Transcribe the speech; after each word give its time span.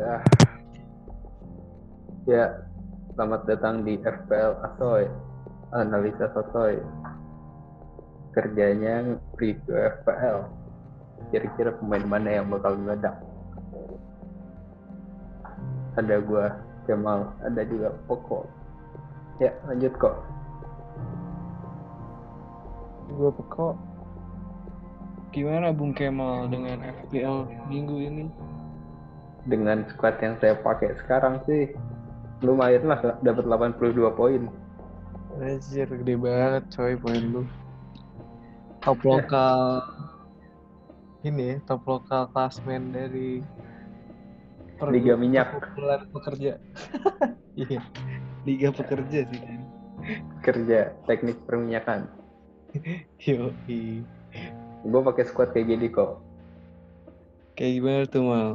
Ya. 0.00 0.16
Ya, 2.24 2.44
selamat 3.12 3.44
datang 3.44 3.84
di 3.84 4.00
FPL 4.00 4.56
Asoy. 4.64 5.04
Analisa 5.76 6.32
Sotoy. 6.32 6.80
Kerjanya 8.32 9.20
review 9.36 9.76
FPL. 9.76 10.48
Kira-kira 11.28 11.76
pemain 11.76 12.00
mana 12.08 12.32
yang 12.32 12.48
bakal 12.48 12.80
meledak? 12.80 13.12
Ada 16.00 16.16
gua 16.24 16.56
Kemal, 16.88 17.36
ada 17.44 17.60
juga 17.68 17.92
Poko. 18.08 18.48
Ya, 19.36 19.52
lanjut 19.68 19.92
kok. 20.00 20.16
Gue 23.20 23.30
pekok. 23.36 23.76
Gimana 25.36 25.76
Bung 25.76 25.92
Kemal 25.92 26.48
dengan 26.48 26.80
FPL 26.88 27.68
minggu 27.68 27.96
ini? 28.00 28.24
Dengan 29.48 29.88
squad 29.88 30.20
yang 30.20 30.36
saya 30.38 30.54
pakai 30.56 30.92
sekarang 31.00 31.40
sih 31.48 31.72
lumayan 32.40 32.88
lah 32.88 33.00
dapat 33.20 33.44
82 33.44 34.12
poin. 34.12 34.42
Anjir, 35.36 35.86
gede 35.86 36.14
banget 36.16 36.64
coy 36.68 36.94
poin 36.96 37.24
lu. 37.30 37.42
Top 38.80 39.00
lokal 39.04 39.84
ini 41.20 41.52
ya, 41.52 41.56
top 41.68 41.84
lokal 41.84 42.32
klasmen 42.32 42.90
dari 42.90 43.44
Liga 44.80 45.12
minyak. 45.12 45.52
perkumpulan 45.52 46.08
pekerja. 46.08 46.52
Iya. 47.50 47.82
Liga 48.48 48.72
pekerja 48.72 49.28
sih 49.28 49.40
kan. 49.42 49.60
Kerja 50.40 50.96
teknik 51.04 51.36
perminyakan. 51.44 52.08
Yo, 53.26 53.52
Gue 54.80 55.00
pakai 55.04 55.28
squad 55.28 55.52
kayak 55.52 55.68
gini 55.68 55.92
kok. 55.92 56.24
kayak 57.52 57.72
gimana 57.76 58.02
tuh 58.08 58.22
mal? 58.24 58.48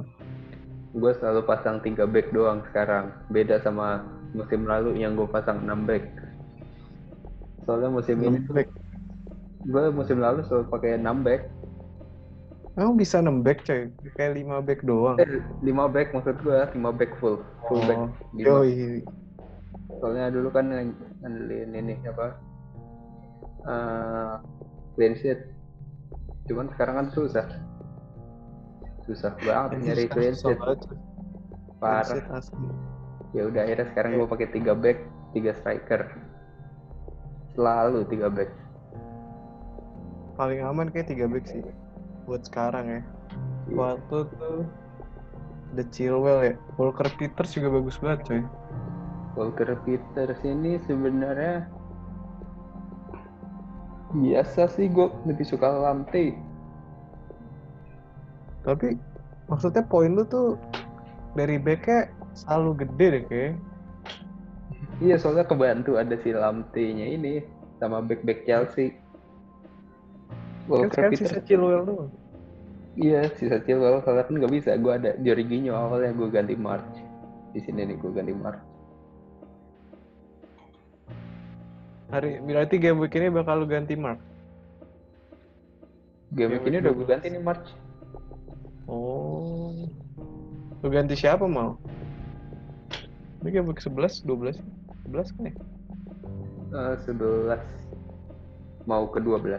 Gue 0.96 1.12
selalu 1.14 1.42
pasang 1.44 1.78
3 1.78 2.08
back 2.08 2.32
doang 2.32 2.64
sekarang 2.66 3.12
beda 3.28 3.60
sama 3.60 4.00
musim 4.32 4.64
lalu 4.64 4.96
yang 4.98 5.14
gue 5.14 5.28
pasang 5.28 5.60
6 5.60 5.84
back 5.84 6.04
soalnya 7.62 7.90
musim 7.90 8.16
ini 8.20 8.40
Back. 8.48 8.72
gue 9.62 9.84
musim 9.92 10.18
lalu 10.18 10.44
selalu 10.44 10.66
pakai 10.70 10.96
6 10.96 11.04
back 11.22 11.44
Emang 12.76 13.00
bisa 13.00 13.18
nembek 13.18 13.64
coy, 13.64 13.88
kayak 14.14 14.36
5 14.36 14.60
back 14.60 14.84
doang. 14.84 15.16
eh 15.18 15.40
5 15.64 15.64
back 15.88 16.12
maksud 16.12 16.36
gue 16.38 16.60
5 16.74 16.76
back 16.92 17.12
full 17.18 17.40
full 17.66 17.80
back 17.82 17.96
Oh, 17.98 18.12
Lima. 18.34 18.48
yoi. 18.62 19.00
soalnya 19.96 20.28
dulu 20.28 20.50
kan 20.50 20.68
ng- 20.68 20.92
ngandelin 21.22 21.72
ini 21.74 21.96
apa 22.04 22.36
eh 23.66 24.34
clean 24.94 25.16
sheet 25.16 25.40
cuman 26.46 26.68
sekarang 26.70 26.96
kan 26.96 27.08
susah 27.10 27.48
susah 29.06 29.34
banget 29.42 29.80
nyari 29.86 30.06
clean 30.10 30.36
sheet 30.36 30.60
parah 31.78 32.42
ya 33.36 33.42
udah 33.46 33.62
akhirnya 33.64 33.88
sekarang 33.94 34.12
gue 34.18 34.28
pakai 34.28 34.48
3 34.50 34.74
back 34.74 34.98
3 35.38 35.60
striker 35.62 36.02
selalu 37.54 38.04
3 38.10 38.32
back 38.34 38.52
Paling 40.36 40.60
aman 40.60 40.92
kayak 40.92 41.16
3 41.16 41.32
back 41.32 41.46
sih. 41.48 41.64
Buat 42.28 42.44
sekarang 42.52 42.86
ya. 42.92 43.02
Iya. 43.72 43.76
Waktu 43.80 44.18
tuh 44.36 44.68
The 45.80 45.84
Chilwell 45.96 46.40
ya. 46.44 46.54
Walker 46.76 47.08
Peters 47.16 47.56
juga 47.56 47.80
bagus 47.80 47.96
banget 48.04 48.20
coy. 48.28 48.42
Walker 49.40 49.72
Peters 49.88 50.40
ini 50.44 50.80
sebenarnya 50.84 51.68
biasa 54.16 54.72
sih 54.72 54.88
gue 54.88 55.12
lebih 55.28 55.44
suka 55.44 55.68
Lamte 55.68 56.36
Tapi 58.66 58.98
maksudnya 59.46 59.86
poin 59.86 60.12
lu 60.18 60.26
tuh 60.26 60.58
dari 61.38 61.62
backnya 61.62 62.10
selalu 62.34 62.72
gede 62.86 63.06
deh 63.08 63.24
kayak. 63.30 63.54
iya 65.04 65.16
soalnya 65.20 65.44
kebantu 65.44 66.00
ada 66.00 66.16
si 66.20 66.32
Lamte 66.32 66.80
nya 66.96 67.06
ini 67.06 67.44
sama 67.80 68.00
back 68.00 68.24
back 68.24 68.48
Chelsea 68.48 68.96
Kan 70.72 70.88
Walker 70.88 70.90
sekarang 70.90 71.12
Peters 71.14 71.30
sisa 71.36 71.40
Chilwell 71.44 71.84
doang. 71.84 72.10
iya 72.96 73.28
sisa 73.36 73.60
Chilwell 73.62 74.00
soalnya 74.02 74.24
kan 74.26 74.36
nggak 74.40 74.54
bisa 74.56 74.72
gue 74.80 74.94
ada 74.96 75.12
Jorginho 75.20 75.76
awalnya 75.76 76.16
gue 76.16 76.28
ganti 76.32 76.56
March 76.56 76.88
di 77.52 77.60
sini 77.60 77.84
nih 77.92 78.00
gue 78.00 78.12
ganti 78.16 78.32
March 78.34 78.60
Hari 82.06 82.40
berarti 82.40 82.76
game 82.80 83.02
week 83.02 83.18
ini 83.18 83.28
bakal 83.34 83.66
lu 83.66 83.68
ganti 83.68 83.98
Mark. 83.98 84.22
game 86.32 86.56
Game 86.56 86.68
ini 86.72 86.78
week 86.80 86.86
udah 86.86 86.94
gue 86.96 87.06
12. 87.08 87.12
ganti 87.12 87.28
nih 87.36 87.42
March 87.44 87.68
Oh. 88.86 89.88
Lu 90.82 90.88
ganti 90.88 91.18
siapa 91.18 91.46
mau? 91.46 91.78
Ini 93.42 93.62
game 93.62 93.70
week 93.70 93.82
11, 93.82 94.26
12, 94.26 94.58
11 95.10 95.36
kan 95.38 95.44
ya? 95.50 95.54
Eh, 96.76 96.96
11 97.06 97.62
mau 98.86 99.10
ke 99.10 99.18
12 99.18 99.58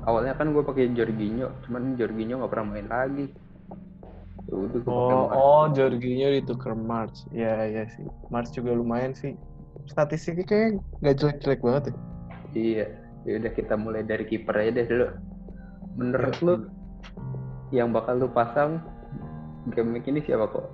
awalnya 0.00 0.32
kan 0.32 0.56
gue 0.56 0.64
pakai 0.64 0.88
Jorginho 0.96 1.52
cuman 1.68 1.92
Jorginho 1.92 2.40
nggak 2.40 2.52
pernah 2.52 2.66
main 2.72 2.88
lagi 2.88 3.28
Ya 4.48 4.54
udah 4.56 4.80
gue 4.80 4.88
pakai 4.88 5.16
Oh, 5.20 5.26
oh, 5.30 5.64
Jorginho 5.70 6.28
ditukar 6.32 6.72
March. 6.74 7.22
Ya, 7.30 7.68
ya 7.70 7.86
sih. 7.86 8.02
March 8.34 8.50
juga 8.50 8.74
lumayan 8.74 9.14
sih. 9.14 9.36
Statistiknya 9.86 10.42
kayak 10.48 10.68
nggak 11.04 11.16
jelek-jelek 11.22 11.60
banget 11.62 11.82
ya. 11.86 11.94
Iya, 12.50 12.86
ya 13.28 13.32
udah 13.38 13.52
kita 13.54 13.74
mulai 13.78 14.02
dari 14.02 14.26
kiper 14.26 14.56
aja 14.58 14.74
deh 14.74 14.86
dulu. 14.90 15.06
Menurut 15.94 16.34
Ya. 16.34 16.42
lu 16.42 16.54
yang 17.70 17.94
bakal 17.94 18.18
lu 18.18 18.28
pasang 18.30 18.82
game 19.70 19.98
ini 20.02 20.18
siapa 20.22 20.50
kok? 20.50 20.66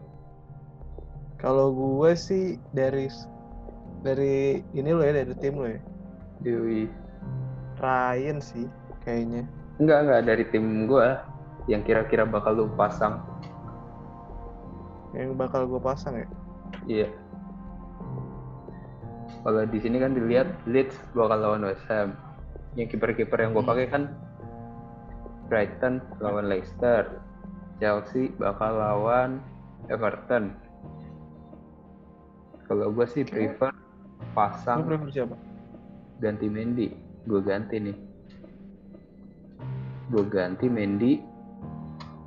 Kalau 1.36 1.68
gue 1.72 2.16
sih 2.16 2.56
dari 2.72 3.12
dari 4.00 4.64
ini 4.72 4.90
lo 4.92 5.04
ya, 5.04 5.12
dari 5.24 5.34
tim 5.36 5.54
lo 5.60 5.68
ya. 5.68 5.80
Dewi. 6.40 6.88
Ryan 7.76 8.40
sih 8.40 8.64
kayaknya. 9.04 9.44
Enggak, 9.76 9.98
enggak 10.08 10.22
dari 10.24 10.44
tim 10.48 10.88
gua 10.88 11.20
yang 11.68 11.84
kira-kira 11.84 12.24
bakal 12.24 12.56
lu 12.56 12.66
pasang. 12.72 13.20
Yang 15.12 15.36
bakal 15.36 15.68
gue 15.68 15.80
pasang 15.80 16.16
ya. 16.16 16.28
Iya. 16.88 17.08
Kalau 19.44 19.62
di 19.68 19.78
sini 19.78 20.00
kan 20.00 20.16
dilihat 20.16 20.48
Leeds 20.64 20.96
bakal 21.12 21.38
lawan 21.38 21.68
West 21.68 21.84
Ham. 21.92 22.16
Yang 22.74 22.96
kiper-kiper 22.96 23.36
yang 23.40 23.52
gua 23.52 23.64
Hmm. 23.64 23.70
pakai 23.76 23.86
kan 23.92 24.02
Brighton 25.46 26.02
lawan 26.18 26.50
Leicester. 26.50 27.22
Chelsea 27.76 28.32
bakal 28.40 28.72
lawan 28.80 29.44
Everton. 29.92 30.56
Kalau 32.66 32.90
gua 32.90 33.06
sih 33.06 33.22
prefer 33.22 33.70
Lu 33.70 33.86
pasang 34.36 34.84
prefer 34.84 35.08
siapa? 35.12 35.36
ganti 36.20 36.46
Mendy 36.48 36.92
gue 37.24 37.40
ganti 37.40 37.76
nih 37.80 37.96
gue 40.12 40.24
ganti 40.28 40.66
Mendy 40.70 41.12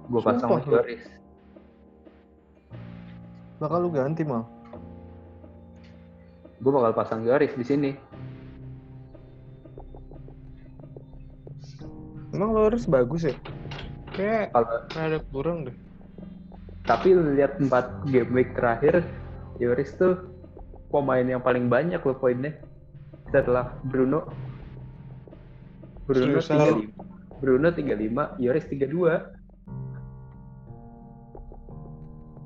gue 0.10 0.22
pasang. 0.26 0.58
Lloris 0.66 1.06
Bakal 3.60 3.80
lu 3.84 3.92
ganti 3.92 4.24
mal. 4.24 4.48
gue 6.60 6.72
bakal 6.72 6.92
pasang 6.96 7.22
Lloris 7.28 7.54
di 7.54 7.66
sini 7.66 7.92
Emang 12.40 12.56
lo 12.56 12.72
harus 12.72 12.88
bagus 12.88 13.28
ya? 13.28 13.36
Kayak 14.16 14.56
kalau 14.56 14.72
ada 14.96 15.20
kurang 15.28 15.68
deh. 15.68 15.76
tapi 16.88 17.12
lihat 17.12 17.60
4 17.60 18.08
game 18.08 18.32
week 18.32 18.56
terakhir 18.56 19.04
Lloris 19.60 19.92
tuh 20.00 20.24
pemain 20.88 21.22
yang 21.22 21.44
paling 21.44 21.68
banyak 21.68 22.00
loh 22.00 22.16
poinnya 22.16 22.56
setelah 23.28 23.76
Bruno 23.84 24.24
Bruno 26.08 26.40
Al? 26.40 26.88
35 26.88 27.44
Bruno 27.44 27.68
35 27.76 28.40
Lloris 28.40 28.66
32 28.72 28.88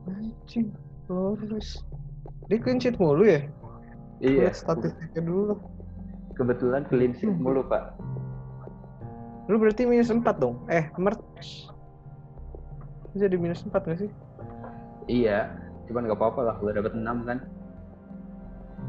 Anjing, 0.10 0.74
Loris. 1.06 1.86
Dia 2.50 2.58
clean 2.60 2.82
sheet 2.82 2.98
mulu 2.98 3.30
ya? 3.30 3.46
iya 4.20 4.50
Lihat 4.50 4.58
statistiknya 4.58 5.22
dulu. 5.22 5.62
kebetulan 6.34 6.82
clean 6.90 7.14
sheet 7.14 7.30
mulu 7.30 7.62
pak 7.70 7.94
Lu 9.48 9.60
berarti 9.60 9.84
minus 9.84 10.08
4 10.08 10.24
dong? 10.40 10.64
Eh, 10.68 10.88
Mert. 10.96 11.20
Jadi 13.14 13.36
minus 13.38 13.62
4 13.62 13.84
gak 13.84 14.00
sih? 14.00 14.12
iya 15.04 15.52
cuman 15.84 16.08
gak 16.08 16.16
apa-apa 16.16 16.40
lah 16.42 16.56
kalau 16.58 16.72
dapet 16.72 16.96
6 16.96 17.28
kan 17.28 17.44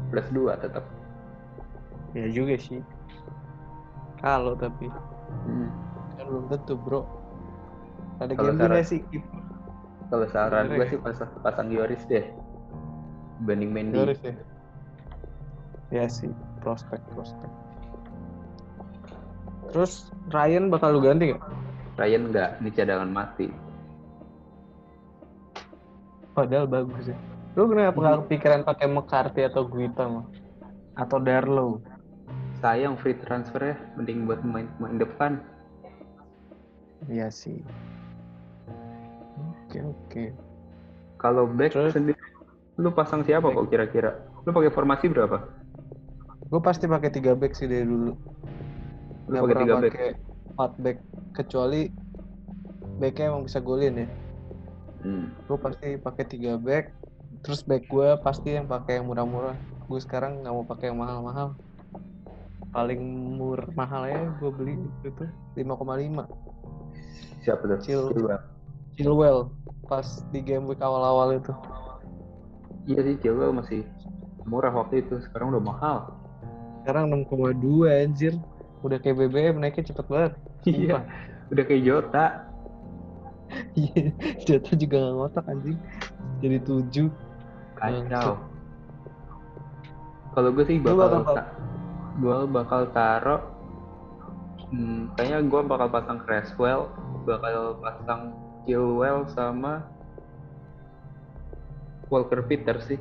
plus 0.07 0.27
2 0.31 0.55
tetap 0.57 0.87
Ya 2.15 2.31
juga 2.31 2.55
sih. 2.55 2.79
Kalau 4.23 4.55
tapi 4.55 4.87
hmm. 4.87 5.67
kan 6.15 6.23
belum 6.31 6.47
tentu 6.47 6.79
bro. 6.79 7.03
Ada 8.23 8.31
Kalau 8.31 8.55
game 8.55 8.59
saran- 8.63 8.87
sih. 8.87 8.99
Kalau 10.07 10.25
saran 10.31 10.71
gue 10.71 10.79
ya? 10.79 10.87
sih 10.87 10.99
pasang, 11.03 11.27
pasang 11.43 11.67
Yoris 11.67 12.07
deh. 12.07 12.23
Banding 13.43 13.75
Mendy. 13.75 13.99
Loris 13.99 14.23
ya. 14.23 14.31
Ya 15.91 16.07
sih, 16.07 16.31
prospek 16.63 17.03
prospek. 17.11 17.51
Terus 19.75 20.07
Ryan 20.31 20.71
bakal 20.71 20.95
lu 20.95 21.03
ganti 21.03 21.35
gak? 21.35 21.43
Ryan 21.99 22.31
enggak, 22.31 22.49
ini 22.63 22.69
cadangan 22.71 23.11
mati. 23.11 23.51
Padahal 26.31 26.67
bagus 26.67 27.11
ya. 27.11 27.17
Lu 27.59 27.67
kenapa 27.67 27.95
nggak 27.95 28.19
kepikiran 28.27 28.61
pakai 28.63 28.87
McCarthy 28.87 29.41
atau 29.47 29.67
Guita 29.67 30.07
mah? 30.07 30.25
Atau 30.95 31.19
Darlow? 31.19 31.83
sayang 32.65 32.95
free 32.97 33.13
transfer 33.21 33.61
ya 33.61 33.75
mending 33.93 34.25
buat 34.25 34.41
main 34.41 34.65
main 34.81 34.97
depan 34.97 35.37
Iya 37.05 37.29
sih. 37.29 37.61
Oke 39.37 39.77
oke. 39.85 40.23
kalau 41.21 41.45
back 41.45 41.77
Terus? 41.77 41.93
sendiri 41.93 42.17
lu 42.81 42.89
pasang 42.89 43.21
siapa 43.21 43.53
kok 43.53 43.69
kira-kira 43.69 44.17
lu 44.47 44.49
pakai 44.49 44.73
formasi 44.73 45.05
berapa 45.11 45.45
Gue 46.45 46.61
pasti 46.61 46.85
pakai 46.85 47.09
tiga 47.09 47.33
back 47.33 47.57
sih 47.57 47.65
dari 47.65 47.85
dulu. 47.85 48.13
Nggak 49.25 49.41
pakai 49.41 49.53
pernah 49.53 49.63
tiga 49.65 49.75
back 49.75 49.91
pakai 49.93 50.09
empat 50.55 50.71
back 50.79 50.97
kecuali 51.35 51.81
backnya 52.95 53.25
emang 53.27 53.43
bisa 53.43 53.59
golin 53.59 54.01
ya. 54.05 54.07
hmm. 55.03 55.25
Gue 55.49 55.57
pasti 55.59 55.87
pakai 55.99 56.23
tiga 56.29 56.53
back. 56.55 56.85
Terus 57.43 57.61
back 57.67 57.83
gue 57.91 58.09
pasti 58.23 58.55
yang 58.55 58.65
pakai 58.65 59.01
yang 59.01 59.11
murah-murah. 59.11 59.57
Gue 59.85 59.99
sekarang 59.99 60.41
nggak 60.41 60.53
mau 60.53 60.65
pakai 60.65 60.89
yang 60.93 60.99
mahal-mahal. 61.01 61.59
Paling 62.71 63.01
mur 63.39 63.59
mahal 63.75 64.03
ya 64.07 64.21
gue 64.39 64.51
beli 64.51 64.75
itu 64.75 65.07
tuh 65.15 65.29
5,5 65.55 66.27
siapa 67.45 67.61
tuh 67.69 67.77
Cil- 67.85 68.09
Chilwell. 68.11 68.41
Chilwell 68.97 69.39
pas 69.85 70.03
di 70.33 70.41
game 70.41 70.65
week 70.65 70.81
awal-awal 70.81 71.37
itu. 71.37 71.53
iya 72.89 72.99
sih 73.05 73.15
Chilwell 73.21 73.53
masih 73.53 73.85
murah 74.49 74.73
waktu 74.73 75.05
itu 75.05 75.21
sekarang 75.29 75.53
udah 75.53 75.63
mahal 75.63 75.97
Sekarang 76.81 77.09
6,2 77.09 77.89
anjir. 77.89 78.33
Udah 78.85 78.97
kayak 78.97 79.17
BBM 79.17 79.57
naiknya 79.57 79.89
cepet 79.89 80.05
banget. 80.05 80.33
iya 80.63 81.01
udah 81.47 81.63
kayak 81.63 81.83
Jota 81.83 82.25
Iya, 83.73 84.09
Jota 84.47 84.71
juga 84.73 84.95
gak 84.99 85.13
ngotak 85.15 85.45
anjing. 85.47 85.77
Jadi 86.37 86.57
7. 86.59 87.09
kacau 87.75 88.39
kalau 90.31 90.49
gue 90.51 90.63
sih 90.63 90.79
bakal 90.79 91.11
bakal- 91.17 91.37
ta- 91.37 91.51
gue 92.15 92.37
bakal 92.47 92.81
taro 92.91 93.37
hmm, 94.67 95.15
kayaknya 95.15 95.39
gue 95.43 95.61
bakal 95.63 95.87
pasang 95.87 96.19
Creswell 96.23 96.91
bakal 97.23 97.79
pasang 97.79 98.31
Chilwell 98.63 99.27
sama 99.31 99.83
Walker 102.07 102.43
Peters 102.43 102.83
sih 102.85 102.99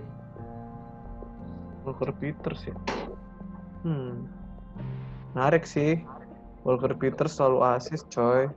Walker 1.83 2.11
Peters 2.13 2.65
ya. 2.65 2.75
Hmm. 3.83 4.25
Menarik 5.35 5.67
sih. 5.67 6.01
Walker 6.65 6.97
Peters 6.97 7.37
selalu 7.37 7.59
asis 7.77 8.07
coy. 8.09 8.49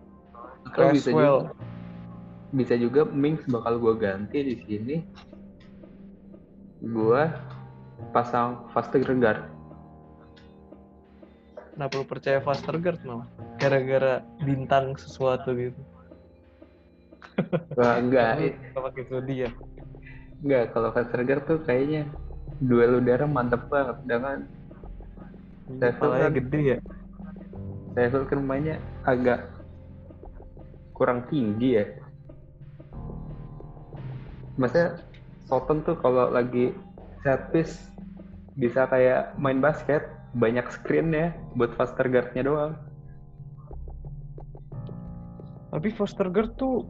Atau 0.71 0.95
bisa 0.95 1.11
juga, 1.11 1.51
bisa 2.55 2.75
juga 2.79 3.01
Mings 3.03 3.43
bakal 3.51 3.79
gue 3.81 3.93
ganti 3.99 4.39
di 4.39 4.55
sini 4.63 4.95
gue 6.81 7.23
pasang 8.13 8.69
Vestergaard 8.71 9.57
Kenapa 11.77 11.93
lu 11.93 12.05
percaya 12.09 12.41
Vestergaard 12.41 13.01
mau? 13.05 13.21
Gara-gara 13.61 14.25
bintang 14.41 14.97
sesuatu 14.97 15.53
gitu. 15.53 15.77
Wah, 17.77 18.01
enggak 18.01 18.57
nggak 18.73 18.81
pakai 18.81 19.03
zodiak. 19.13 19.53
enggak 20.41 20.73
kalau 20.73 20.89
Vestergaard 20.89 21.45
tuh 21.45 21.61
kayaknya 21.61 22.09
duel 22.65 22.97
udara 22.97 23.29
mantep 23.29 23.69
banget 23.69 23.97
dengan 24.09 24.49
Kepalanya 25.67 26.31
kan- 26.31 26.37
gede 26.39 26.59
ya. 26.63 26.77
Sheffield 27.97 28.27
kan 28.29 28.39
mainnya 28.45 28.77
agak 29.03 29.51
kurang 30.95 31.27
tinggi 31.27 31.81
ya. 31.81 31.85
Maksudnya 34.57 35.01
Soton 35.45 35.85
tuh 35.85 35.99
kalau 35.99 36.31
lagi 36.33 36.73
piece 37.51 37.91
bisa 38.57 38.87
kayak 38.89 39.35
main 39.37 39.59
basket 39.59 40.07
banyak 40.33 40.65
screen 40.71 41.13
ya 41.13 41.35
buat 41.53 41.75
faster 41.75 42.07
guard-nya 42.07 42.43
doang. 42.45 42.73
Tapi 45.67 45.93
Vestergaard 45.93 46.57
tuh 46.57 46.87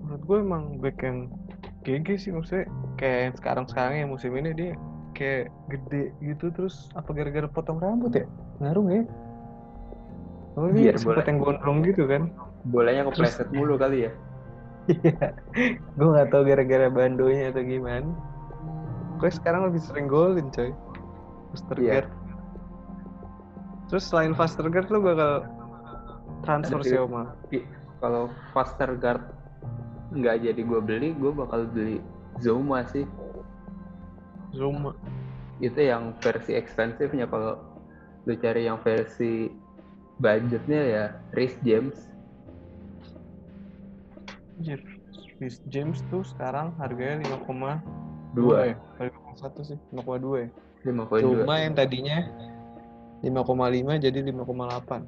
menurut 0.00 0.22
gue 0.24 0.38
emang 0.40 0.64
back 0.80 0.98
yang 1.02 1.28
GG 1.82 2.08
sih 2.16 2.30
maksudnya. 2.32 2.70
Kayak 2.96 3.18
yang 3.18 3.34
sekarang-sekarang 3.36 3.94
yang 3.98 4.10
musim 4.14 4.32
ini 4.38 4.50
dia 4.54 4.72
kayak 5.12 5.52
gede 5.68 6.12
gitu 6.20 6.50
terus 6.52 6.88
apa 6.96 7.12
gara-gara 7.12 7.48
potong 7.48 7.78
rambut 7.78 8.12
ya? 8.12 8.26
Ngaruh 8.60 8.86
ya? 8.90 9.02
Oh 10.52 10.68
sempet 10.68 11.24
boleh. 11.24 11.24
yang 11.24 11.38
gondrong 11.40 11.78
gitu 11.86 12.04
kan? 12.04 12.28
bolanya 12.62 13.02
kepleset 13.10 13.50
mulu 13.50 13.74
kali 13.74 14.06
ya 14.06 14.12
Iya, 14.90 15.38
gue 15.94 16.08
nggak 16.10 16.34
tahu 16.34 16.42
gara-gara 16.42 16.90
bandonya 16.90 17.54
atau 17.54 17.62
gimana. 17.62 18.10
Gue 19.22 19.30
sekarang 19.30 19.70
lebih 19.70 19.78
sering 19.78 20.10
golin 20.10 20.50
coy. 20.50 20.74
Vestergaard. 21.54 22.10
Terus 23.86 24.04
selain 24.10 24.34
Vestergaard 24.34 24.90
lu 24.90 24.98
bakal 25.06 25.46
transfer 26.42 26.82
Ada 26.82 26.86
sih 26.90 26.98
sih. 26.98 27.06
Oma. 27.06 27.30
Tapi 27.46 27.58
kalau 28.02 28.26
faster 28.50 28.90
guard 28.98 29.22
nggak 30.12 30.44
jadi 30.44 30.60
gue 30.60 30.80
beli 30.82 31.14
gue 31.16 31.30
bakal 31.30 31.64
beli 31.70 32.02
Zoma 32.42 32.84
sih 32.90 33.06
Zuma. 34.52 34.92
itu 35.62 35.78
yang 35.78 36.12
versi 36.20 36.52
ekspensifnya 36.58 37.24
kalau 37.30 37.58
lu 38.26 38.34
cari 38.38 38.66
yang 38.66 38.78
versi 38.82 39.50
budgetnya 40.18 40.80
ya 40.82 41.04
Rhys 41.34 41.54
James 41.66 41.96
Anjir. 44.58 44.78
Rhys 45.42 45.58
James 45.66 45.98
tuh 46.06 46.22
sekarang 46.22 46.70
harganya 46.78 47.26
5,2 47.42 47.82
dua 48.38 48.72
ya? 48.72 48.76
5,1 49.02 49.74
sih, 49.74 49.78
5,2 49.90 50.46
ya. 50.46 50.48
lima 50.86 51.02
poin 51.06 51.22
dua 51.22 51.42
Cuma 51.42 51.54
yang 51.58 51.74
tadinya 51.74 52.18
5,5 53.22 54.02
jadi 54.02 54.18
5,8. 54.22 55.06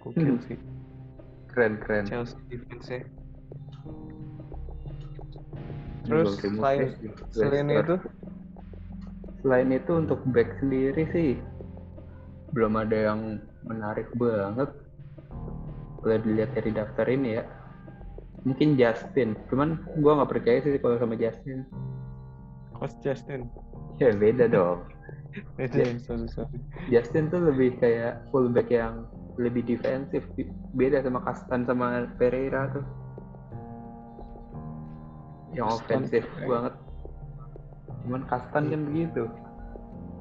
Gokil 0.00 0.36
Hmm. 0.36 0.40
sih 0.44 0.58
keren 1.52 1.80
keren 1.80 2.04
Chelsea 2.04 2.36
defense 2.48 2.88
ya. 2.88 3.00
Terus 6.06 6.38
selain 6.38 6.94
ya, 7.02 7.12
selain 7.34 7.66
itu? 7.70 7.96
Selain 9.42 9.68
itu 9.74 9.92
untuk 9.94 10.20
back 10.30 10.58
sendiri 10.62 11.04
sih 11.10 11.38
belum 12.56 12.78
ada 12.78 13.12
yang 13.12 13.20
menarik 13.66 14.08
banget. 14.16 14.70
Kalau 16.00 16.18
dilihat 16.22 16.54
dari 16.54 16.70
daftar 16.72 17.06
ini 17.10 17.36
ya. 17.36 17.44
Mungkin 18.46 18.78
Justin. 18.78 19.34
Cuman 19.50 19.82
gua 20.00 20.22
nggak 20.22 20.30
percaya 20.32 20.58
sih 20.62 20.78
kalau 20.78 20.96
sama 20.96 21.18
Justin. 21.18 21.66
Coach 22.72 22.96
Justin. 23.04 23.50
ya 23.96 24.12
beda 24.12 24.48
dong. 24.52 24.84
Sorry 25.72 26.28
sorry. 26.32 26.60
Justin 26.88 27.28
tuh 27.28 27.44
lebih 27.48 27.76
kayak 27.80 28.24
fullback 28.32 28.72
yang 28.72 29.04
lebih 29.36 29.64
defensif. 29.68 30.24
Beda 30.72 31.04
sama 31.04 31.20
Kastan 31.24 31.68
sama 31.68 32.08
Pereira 32.16 32.72
tuh 32.72 32.84
yang 35.56 35.66
ofensif 35.66 36.22
Pereira. 36.28 36.46
banget 36.46 36.74
cuman 37.98 38.22
Kastan 38.24 38.62
kan 38.68 38.82
begitu 38.86 39.24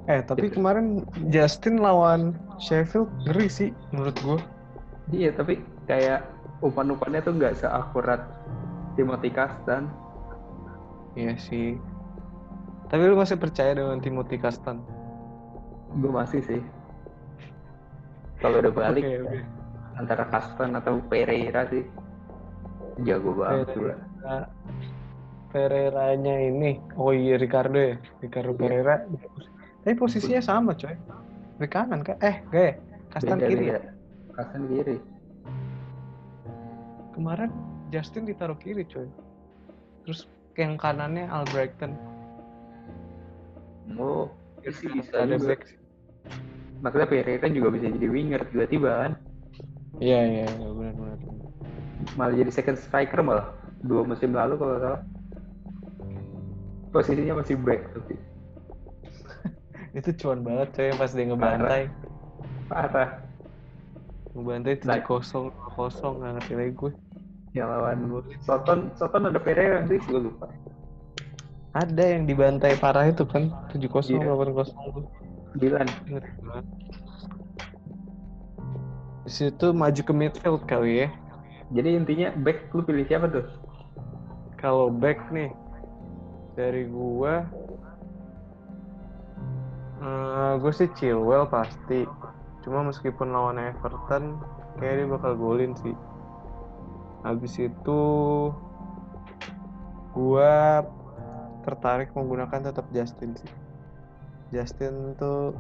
Eh 0.06 0.22
tapi 0.22 0.48
Gitu. 0.48 0.62
kemarin 0.62 1.02
Justin 1.28 1.78
lawan 1.78 2.38
Sheffield 2.58 3.10
ngeri 3.26 3.48
sih 3.48 3.70
menurut 3.90 4.14
gua. 4.22 4.38
iya 5.10 5.30
tapi 5.30 5.58
kayak 5.84 6.22
umpan-umpannya 6.62 7.20
tuh 7.20 7.34
nggak 7.34 7.58
seakurat 7.58 8.22
Timothy 8.94 9.30
Kastan 9.30 9.90
Iya 11.16 11.34
sih. 11.40 11.80
Tapi 12.86 13.02
lu 13.02 13.16
masih 13.16 13.34
percaya 13.36 13.72
dengan 13.72 13.98
Timothy 13.98 14.36
Kastan? 14.36 14.84
gue 15.96 16.12
masih 16.12 16.44
sih 16.44 16.62
kalau 18.38 18.60
udah 18.60 18.74
balik 18.84 19.02
Oke, 19.02 19.16
oke. 19.22 19.40
antara 19.96 20.24
Kastan 20.28 20.76
atau 20.76 21.02
Pereira 21.02 21.66
sih 21.66 21.82
jago 23.02 23.34
banget 23.34 23.74
Pereira. 23.74 23.96
gua. 24.22 24.38
Pereiranya 25.56 26.36
ini, 26.52 26.76
oh 27.00 27.16
iya 27.16 27.40
Ricardo 27.40 27.80
ya, 27.80 27.96
Ricardo 28.20 28.52
Iya. 28.52 28.60
Pereira. 28.60 28.96
Tapi 29.88 29.96
posisinya 29.96 30.44
sama 30.44 30.76
coy, 30.76 30.92
di 31.56 31.68
kanan 31.72 32.04
kan? 32.04 32.20
Eh, 32.20 32.44
gak 32.52 32.60
ya? 32.60 32.74
Kastan 33.08 33.40
beda 33.40 33.48
kiri. 33.48 33.66
ya? 33.72 33.80
Kastan 34.36 34.62
kiri 34.68 34.98
Kemarin 37.16 37.48
Justin 37.88 38.28
ditaruh 38.28 38.60
kiri 38.60 38.84
coy. 38.84 39.08
Terus 40.04 40.28
yang 40.60 40.76
kanannya 40.76 41.24
Albrighton. 41.32 41.96
oh 43.96 44.28
sih 44.60 44.92
bisa 44.92 45.24
ada 45.24 45.40
juga. 45.40 45.56
back. 45.56 45.62
sih. 45.72 45.80
Maksudnya 46.84 47.08
Pereira 47.08 47.48
juga 47.48 47.72
bisa 47.72 47.88
jadi 47.88 48.08
winger 48.12 48.42
tiba-tiba 48.52 48.92
kan 49.08 49.12
Iya 50.04 50.20
iya 50.20 50.46
iya, 50.52 50.68
benar-benar. 50.68 51.16
malah 52.20 52.36
jadi 52.36 52.52
second 52.52 52.76
striker 52.76 53.24
malah 53.24 53.56
dua 53.80 54.04
musim 54.04 54.36
lalu 54.36 54.60
kalau 54.60 54.76
salah 54.84 55.02
posisinya 56.96 57.44
masih 57.44 57.60
back 57.60 57.92
tapi 57.92 58.16
Itu 60.00 60.10
cuan 60.24 60.40
banget 60.48 60.68
coy 60.76 60.90
pas 60.96 61.12
dia 61.12 61.28
ngebantai. 61.28 61.84
parah 62.72 63.10
Ngebantai 64.36 64.76
Nah. 64.84 65.00
tujuh 65.00 65.04
kosong, 65.08 65.46
kosong 65.80 66.20
nggak 66.20 66.32
ngerti 66.40 66.54
lagi 66.60 66.74
gue. 66.76 66.92
yang 67.56 67.72
lawan 67.72 68.12
Bully. 68.12 68.36
Soton, 68.44 68.92
Soton 69.00 69.32
ada 69.32 69.40
Pereira 69.40 69.88
sih, 69.88 69.96
gue 69.96 70.28
lupa. 70.28 70.52
Ada 71.72 72.20
yang 72.20 72.28
dibantai 72.28 72.76
parah 72.76 73.08
itu 73.08 73.24
kan 73.24 73.48
7-0. 73.72 74.20
8-0 74.20 74.76
tuh. 74.92 75.08
Dilan. 75.56 75.88
Ngeri 76.04 76.32
banget. 76.44 76.66
Di 79.24 79.32
situ 79.32 79.72
maju 79.72 80.02
ke 80.04 80.12
midfield 80.12 80.68
kali 80.68 81.08
ya. 81.08 81.10
Jadi 81.72 81.96
intinya 81.96 82.28
back 82.44 82.76
lu 82.76 82.84
pilih 82.84 83.08
siapa 83.08 83.32
tuh? 83.32 83.48
Kalau 84.60 84.92
back 84.92 85.32
nih 85.32 85.56
dari 86.56 86.88
gua 86.88 87.44
eh 90.06 90.54
gue 90.60 90.72
sih 90.72 90.90
Chilwell 90.96 91.48
pasti. 91.48 92.08
Cuma 92.64 92.82
meskipun 92.82 93.30
lawan 93.30 93.62
Everton 93.62 94.42
kayak 94.82 95.04
dia 95.04 95.08
bakal 95.08 95.38
golin 95.38 95.78
sih. 95.78 95.94
Habis 97.22 97.58
itu 97.60 98.02
gua 100.14 100.86
tertarik 101.66 102.14
menggunakan 102.14 102.72
tetap 102.72 102.86
Justin 102.94 103.34
sih. 103.38 103.52
Justin 104.54 105.18
tuh 105.18 105.58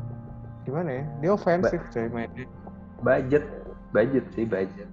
gimana 0.63 1.01
ya? 1.01 1.03
Dia 1.21 1.31
ofensif 1.33 1.81
coy 1.89 2.07
mainnya. 2.09 2.45
Budget. 3.01 3.43
Budget 3.93 4.25
sih, 4.35 4.45
budget. 4.45 4.89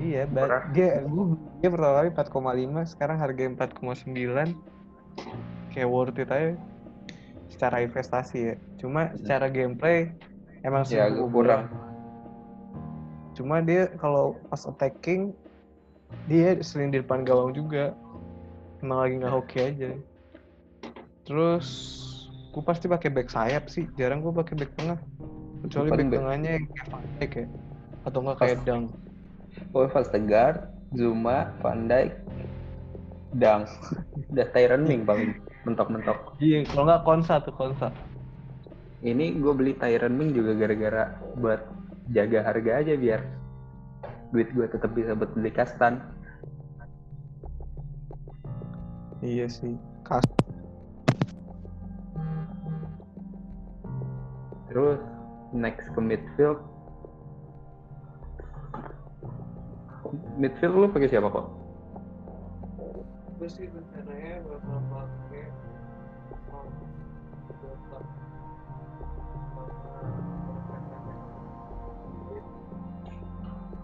Iya, 0.00 0.24
ba- 0.24 0.66
dia 0.72 1.04
gua 1.04 1.36
dia 1.60 1.68
pertama 1.68 1.94
kali 2.00 2.08
4,5, 2.14 2.86
sekarang 2.88 3.16
harga 3.20 3.42
4,9. 3.68 4.56
Kayak 5.72 5.88
worth 5.88 6.20
it 6.20 6.28
aja 6.28 6.52
secara 7.52 7.84
investasi 7.84 8.38
ya. 8.52 8.54
Cuma 8.80 9.12
secara 9.16 9.46
gameplay 9.52 10.10
emang 10.64 10.82
Ya, 10.88 11.08
agak 11.08 11.28
kurang. 11.30 11.64
Cuma 13.32 13.64
dia 13.64 13.88
kalau 13.96 14.36
pas 14.52 14.64
attacking 14.68 15.32
dia 16.28 16.56
sering 16.60 16.92
di 16.92 17.00
depan 17.00 17.24
gawang 17.24 17.56
juga. 17.56 17.96
Emang 18.84 18.98
lagi 19.00 19.14
nggak 19.20 19.32
hoki 19.32 19.58
aja. 19.62 19.90
Terus 21.22 21.68
gue 22.52 22.62
pasti 22.66 22.90
pakai 22.90 23.08
back 23.08 23.30
sayap 23.32 23.70
sih. 23.70 23.88
Jarang 23.96 24.20
gue 24.20 24.34
pakai 24.34 24.54
back 24.58 24.72
tengah. 24.76 24.98
Kecuali 25.62 25.88
back 25.94 25.98
back- 26.02 26.12
tengahnya 26.18 26.50
yang 26.58 26.64
kayak 27.16 27.32
ya. 27.32 27.46
Atau 28.02 28.18
nggak 28.26 28.38
kayak 28.42 28.58
Dang. 28.66 28.90
Oh, 29.72 29.86
Vestergaard, 29.88 30.68
Zuma, 30.92 31.52
Van 31.62 31.88
Dijk, 31.88 32.12
Dang. 33.32 33.64
Udah 34.32 34.46
Tyron 34.52 34.84
Ming 34.84 35.08
paling 35.08 35.40
mentok-mentok. 35.64 36.36
Iya, 36.40 36.68
kalau 36.68 36.84
nggak 36.84 37.04
Konsa 37.04 37.40
tuh 37.40 37.54
Konsa. 37.56 37.88
Ini 39.02 39.40
gue 39.40 39.52
beli 39.56 39.72
Tyron 39.76 40.14
Ming 40.14 40.36
juga 40.36 40.52
gara-gara 40.54 41.04
buat 41.40 41.60
jaga 42.12 42.44
harga 42.44 42.82
aja 42.82 42.94
biar 42.98 43.20
duit 44.32 44.48
gue 44.52 44.66
tetap 44.68 44.92
bisa 44.92 45.16
buat 45.16 45.32
beli 45.32 45.52
kastan. 45.52 46.00
Iya 49.22 49.46
sih. 49.46 49.78
Kas 50.02 50.26
Terus 54.72 55.00
next 55.52 55.84
ke 55.92 56.00
midfield. 56.00 56.58
Midfield 60.40 60.74
lu 60.74 60.88
pakai 60.88 61.12
siapa 61.12 61.28
kok? 61.28 61.61
Gue 63.42 63.50
sih 63.50 63.66
rencananya 63.66 64.38
bakal 64.46 64.78
pakai 64.86 65.50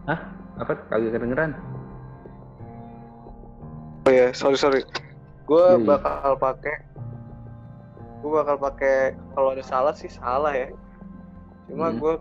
Hah? 0.06 0.20
Apa? 0.62 0.78
Kagak 0.86 1.10
kedengeran? 1.10 1.58
Oh 4.06 4.14
ya, 4.14 4.30
sorry 4.30 4.54
sorry. 4.54 4.86
Gue 5.42 5.58
Iya, 5.58 5.74
iya. 5.74 5.88
bakal 5.90 6.38
pakai, 6.38 6.76
gue 8.22 8.30
bakal 8.30 8.56
pakai 8.62 9.18
kalau 9.34 9.58
ada 9.58 9.64
salah 9.66 9.90
sih 9.98 10.06
salah 10.06 10.54
ya. 10.54 10.70
Cuma 11.66 11.90
Hmm. 11.90 11.98
gue 11.98 12.14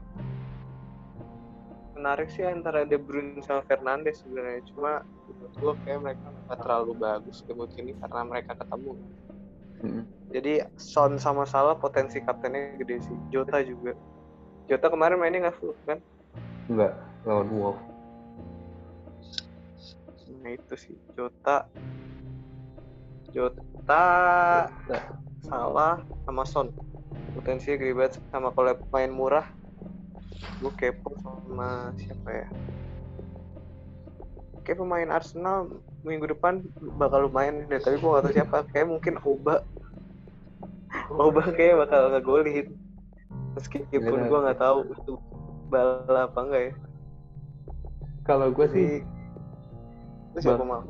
menarik 2.02 2.34
sih 2.34 2.50
antara 2.50 2.82
De 2.82 2.98
Bruyne 2.98 3.46
sama 3.46 3.62
Fernandes 3.70 4.26
sebenarnya. 4.26 4.66
Cuma 4.74 5.06
menurut 5.28 5.54
gue 5.60 5.74
kayak 5.84 6.00
mereka 6.04 6.26
nggak 6.48 6.60
terlalu 6.64 6.92
bagus 6.96 7.44
ke 7.44 7.52
musim 7.52 7.84
ini 7.88 7.94
karena 8.00 8.22
mereka 8.24 8.52
ketemu. 8.56 8.92
Mm. 9.84 10.04
Jadi 10.34 10.54
Son 10.76 11.16
sama 11.22 11.46
Salah 11.46 11.78
potensi 11.78 12.18
kaptennya 12.20 12.76
gede 12.82 13.04
sih. 13.04 13.18
Jota 13.30 13.62
juga. 13.62 13.94
Jota 14.68 14.88
kemarin 14.92 15.20
mainnya 15.22 15.48
nggak 15.48 15.58
full 15.62 15.78
kan? 15.88 16.02
Enggak, 16.68 16.94
lawan 17.24 17.48
Wolf. 17.54 17.80
Nah 20.44 20.52
itu 20.56 20.74
sih 20.76 20.96
Jota. 21.16 21.70
Jota 23.32 24.04
Salah 25.46 26.04
sama 26.26 26.44
Son. 26.44 26.74
Potensinya 27.38 27.78
gede 27.78 27.94
banget 27.94 28.14
sama 28.34 28.50
kalau 28.52 28.74
main 28.92 29.12
murah. 29.14 29.46
Gue 30.58 30.74
kepo 30.74 31.14
sama 31.22 31.94
siapa 32.02 32.30
ya? 32.34 32.48
Kayak 34.68 34.84
pemain 34.84 35.10
Arsenal 35.16 35.72
minggu 36.04 36.28
depan 36.28 36.60
bakal 37.00 37.32
lumayan 37.32 37.64
deh, 37.72 37.80
tapi 37.80 38.04
gue 38.04 38.10
gak 38.12 38.28
tahu 38.28 38.34
siapa. 38.36 38.58
Kayak 38.76 38.88
mungkin 38.92 39.16
Oba. 39.24 39.64
Oba 41.08 41.56
kayak 41.56 41.88
bakal 41.88 42.12
ngegolin. 42.12 42.76
Meskipun 43.56 44.20
Iya. 44.20 44.28
gue 44.28 44.40
nggak 44.44 44.60
tahu 44.60 44.92
itu 44.92 45.14
bala 45.72 46.28
apa 46.28 46.40
enggak 46.44 46.62
ya. 46.68 46.74
Kalau 48.28 48.52
gue 48.52 48.68
sih 48.76 48.90
itu 50.36 50.40
siapa 50.44 50.68
mau? 50.68 50.84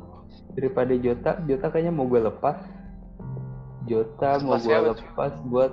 daripada 0.58 0.90
Jota, 0.98 1.38
Jota 1.46 1.70
kayaknya 1.70 1.94
mau 1.94 2.10
gue 2.10 2.18
lepas. 2.18 2.58
Jota 3.86 4.42
mau 4.42 4.58
gue 4.58 4.74
lepas 4.74 5.32
buat 5.46 5.72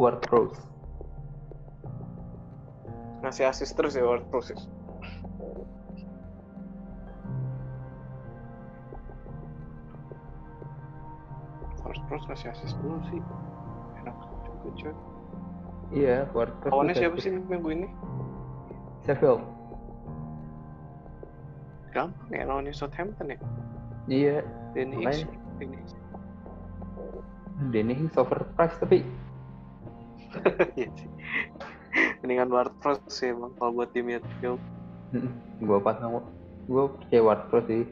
Ward 0.00 0.24
Prowse. 0.24 0.56
Ngasih 3.20 3.44
asis 3.44 3.76
terus 3.76 3.92
ya 3.92 4.08
Ward 4.08 4.24
Prowse 4.32 4.56
Ward 11.94 12.10
Prowse 12.10 12.26
ngasih 12.26 12.48
asis 12.50 12.74
dulu 12.82 12.98
sih. 13.06 13.22
Enak 14.02 14.18
juga 14.42 14.70
coy. 14.74 14.94
Iya, 15.94 16.26
Ward 16.34 16.50
Prowse. 16.58 16.74
Lawannya 16.74 16.94
siapa 16.98 17.16
sih 17.22 17.30
minggu 17.30 17.68
ini? 17.70 17.86
Sheffield. 19.06 19.46
Gampang 21.94 22.34
ya 22.34 22.42
lawannya 22.50 22.74
Southampton 22.74 23.30
ya. 23.30 23.38
Iya, 24.10 24.36
Danny. 24.74 25.06
Danny 25.06 25.78
Ings. 25.78 25.94
Danny 27.70 27.94
Ings 27.94 28.18
overpriced 28.18 28.82
tapi 28.82 29.06
Iya 30.78 30.90
sih. 30.98 31.10
Mendingan 32.26 32.50
Ward 32.50 32.74
Prowse 32.82 33.06
sih 33.06 33.30
emang 33.30 33.54
kalau 33.54 33.70
buat 33.78 33.94
di 33.94 34.02
midfield. 34.02 34.58
gue 35.62 35.78
pas 35.78 35.94
gue 36.66 36.84
percaya 36.90 37.22
Ward 37.22 37.42
Prowse 37.54 37.70
sih. 37.70 37.86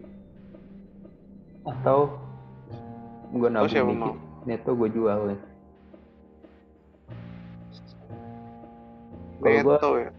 Atau 1.63 2.19
gue 3.33 3.49
nabung 3.49 3.69
siapa 3.69 3.89
dikit. 3.89 3.99
mau? 3.99 4.15
Neto 4.45 4.71
gue 4.75 4.89
jual 4.91 5.19
nih. 5.29 5.41
Kalau 9.43 9.59
gue 9.59 9.77
ya. 10.07 10.11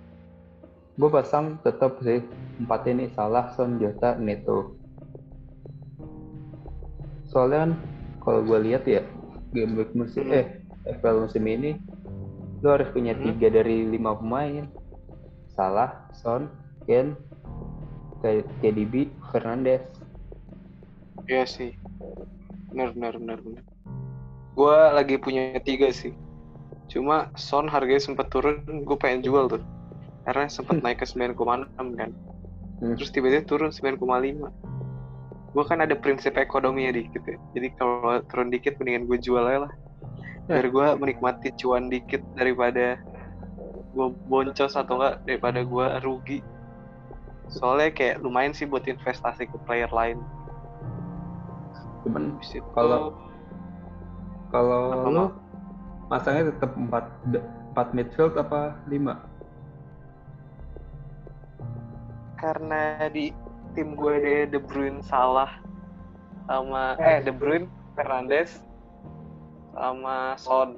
gue 0.94 1.10
pasang 1.10 1.46
tetap 1.62 1.96
sih 2.04 2.20
empat 2.60 2.82
ini 2.86 3.08
salah 3.10 3.50
Son 3.56 3.80
Jota 3.80 4.14
Neto 4.14 4.76
soalnya 7.26 7.66
kan 7.66 7.72
kalau 8.22 8.46
gue 8.46 8.60
lihat 8.62 8.84
ya 8.86 9.02
game 9.50 9.74
week 9.74 9.96
musim 9.98 10.28
Hmm. 10.28 10.38
eh 10.38 10.46
FPL 10.86 11.26
musim 11.26 11.42
ini 11.48 11.80
lo 12.62 12.78
harus 12.78 12.92
punya 12.92 13.16
Hmm. 13.16 13.26
tiga 13.26 13.48
dari 13.50 13.88
lima 13.90 14.14
pemain 14.14 14.68
salah 15.56 16.06
Son 16.14 16.52
Ken 16.86 17.16
KDB 18.60 19.08
Fernandes 19.32 19.82
Iya 21.24 21.48
sih. 21.48 21.72
Bener, 22.74 22.90
bener, 22.98 23.14
bener, 23.22 23.40
bener. 23.46 23.64
Gua 24.58 24.90
lagi 24.90 25.22
punya 25.22 25.62
tiga 25.62 25.94
sih. 25.94 26.18
Cuma 26.90 27.30
Son 27.38 27.70
harganya 27.70 28.02
sempat 28.02 28.34
turun, 28.34 28.66
gue 28.66 28.98
pengen 28.98 29.22
jual 29.22 29.46
tuh. 29.46 29.62
Karena 30.26 30.50
sempat 30.50 30.82
naik 30.82 31.02
ke 31.02 31.08
9,6 31.08 31.38
kan. 31.98 32.10
Hmm. 32.82 32.98
Terus 32.98 33.10
tiba-tiba 33.14 33.46
turun 33.46 33.70
9,5. 33.70 34.50
Gue 35.54 35.64
kan 35.70 35.86
ada 35.86 35.94
prinsip 35.94 36.34
ekonominya 36.34 36.98
dikit 36.98 37.22
ya. 37.30 37.38
Jadi 37.54 37.68
kalau 37.78 38.22
turun 38.26 38.50
dikit 38.50 38.78
mendingan 38.82 39.06
gue 39.06 39.18
jual 39.22 39.46
aja 39.46 39.70
lah. 39.70 39.74
Biar 40.50 40.66
gue 40.68 40.88
menikmati 40.98 41.54
cuan 41.62 41.88
dikit 41.94 42.20
daripada 42.34 42.98
gue 43.94 44.08
boncos 44.26 44.74
atau 44.74 44.98
enggak 44.98 45.22
daripada 45.30 45.62
gue 45.62 45.88
rugi. 46.02 46.40
Soalnya 47.54 47.94
kayak 47.94 48.26
lumayan 48.26 48.52
sih 48.58 48.66
buat 48.66 48.86
investasi 48.90 49.46
ke 49.46 49.58
player 49.70 49.90
lain. 49.94 50.18
Cuman 52.04 52.36
Kalau- 52.76 53.16
kalau 54.54 54.84
Apa, 54.94 55.10
lo 55.10 55.26
masangnya 56.12 56.54
tetap 56.54 56.78
empat 56.78 57.10
empat 57.74 57.88
midfield 57.98 58.38
apa 58.38 58.78
lima? 58.86 59.18
Karena 62.38 63.08
di 63.10 63.32
tim 63.74 63.98
gue 63.98 64.14
deh 64.22 64.42
De 64.54 64.60
Bruyne 64.62 65.02
salah 65.02 65.50
sama 66.46 66.94
eh 67.02 67.24
De 67.24 67.34
Bruyne 67.34 67.66
Fernandes 67.98 68.62
sama 69.74 70.38
Son. 70.38 70.78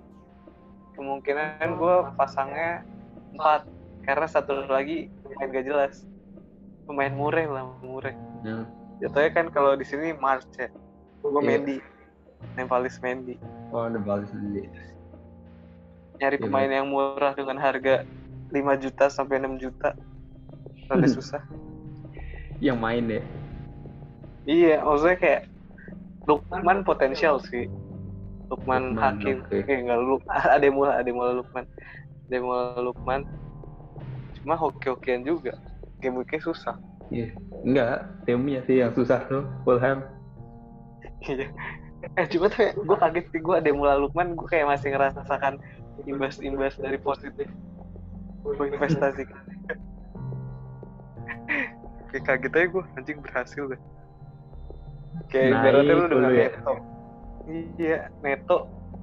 Kemungkinan 0.95 1.75
gue 1.75 1.95
pasangnya 2.15 2.87
empat 3.35 3.67
karena 4.07 4.27
satu 4.29 4.63
lagi 4.71 5.11
pemain 5.27 5.51
gak 5.51 5.65
jelas. 5.67 5.93
Pemain 6.87 7.11
mureh 7.11 7.49
lah 7.49 7.65
mureh. 7.83 8.15
Ya. 8.45 8.61
jatuhnya 9.03 9.31
kan 9.35 9.45
kalau 9.51 9.75
di 9.75 9.83
sini 9.83 10.15
March 10.15 10.47
ya 10.55 10.71
gue 11.25 11.41
Iya. 11.41 11.49
Mendy 11.49 11.77
Nempalis 12.55 12.97
Mendy 13.01 13.35
Oh, 13.73 13.89
balas 13.99 14.29
sendiri. 14.29 14.69
nyari 16.15 16.37
Iya, 16.39 16.43
pemain 16.47 16.71
yang 16.71 16.87
murah 16.87 17.35
dengan 17.35 17.59
harga 17.59 18.07
5 18.47 18.73
juta 18.79 19.11
sampai 19.11 19.35
6 19.41 19.59
juta 19.59 19.91
rada 20.87 21.07
susah 21.09 21.41
Yang 22.63 22.77
main 22.79 23.05
ya. 23.09 23.21
iya 24.45 24.75
maksudnya 24.79 25.17
kayak 25.19 25.41
Lukman 26.23 26.81
potensial 26.81 27.37
sih 27.43 27.67
Lukman, 28.47 28.93
Lukman, 28.95 29.01
Hakim 29.01 29.37
oke. 29.43 29.59
eh 29.65 29.75
enggak 29.75 29.97
lu 29.99 30.15
ada 30.55 30.67
mula 30.71 30.91
ada 30.95 31.09
mula 31.11 31.31
Lukman 31.35 31.65
ada 32.29 32.37
mula 32.39 32.79
Lukman 32.79 33.21
cuma 34.39 34.55
hoki-hokian 34.55 35.25
juga 35.25 35.57
game 35.99 36.21
weeknya 36.21 36.39
susah 36.39 36.77
Iya. 37.13 37.37
Enggak, 37.61 38.01
timnya 38.25 38.65
sih 38.65 38.81
yang 38.81 38.89
susah 38.97 39.21
tuh. 39.29 39.45
Fulham. 39.61 40.01
Iya. 41.25 41.47
Eh 42.21 42.25
cuma 42.29 42.45
tuh 42.53 42.69
gue 42.75 42.97
kaget 43.01 43.25
sih 43.33 43.41
gue 43.41 43.55
ada 43.57 43.69
mula 43.73 43.97
Lukman 43.97 44.37
gue 44.37 44.45
kayak 44.45 44.69
masih 44.69 44.93
ngerasakan 44.93 45.57
imbas-imbas 46.05 46.77
dari 46.77 47.01
positif 47.01 47.49
gue 48.45 48.65
investasi. 48.69 49.25
kayak 52.13 52.23
kaget 52.29 52.53
aja 52.53 52.67
gue 52.69 52.83
anjing 52.93 53.19
berhasil 53.25 53.63
deh. 53.73 53.81
Kayak 55.33 55.49
Naik 55.49 55.61
ibaratnya 55.65 55.93
lu 55.97 56.05
dengan 56.11 56.31
ya. 56.31 56.47
neto. 56.53 56.73
Iya 57.81 57.97
neto 58.21 58.57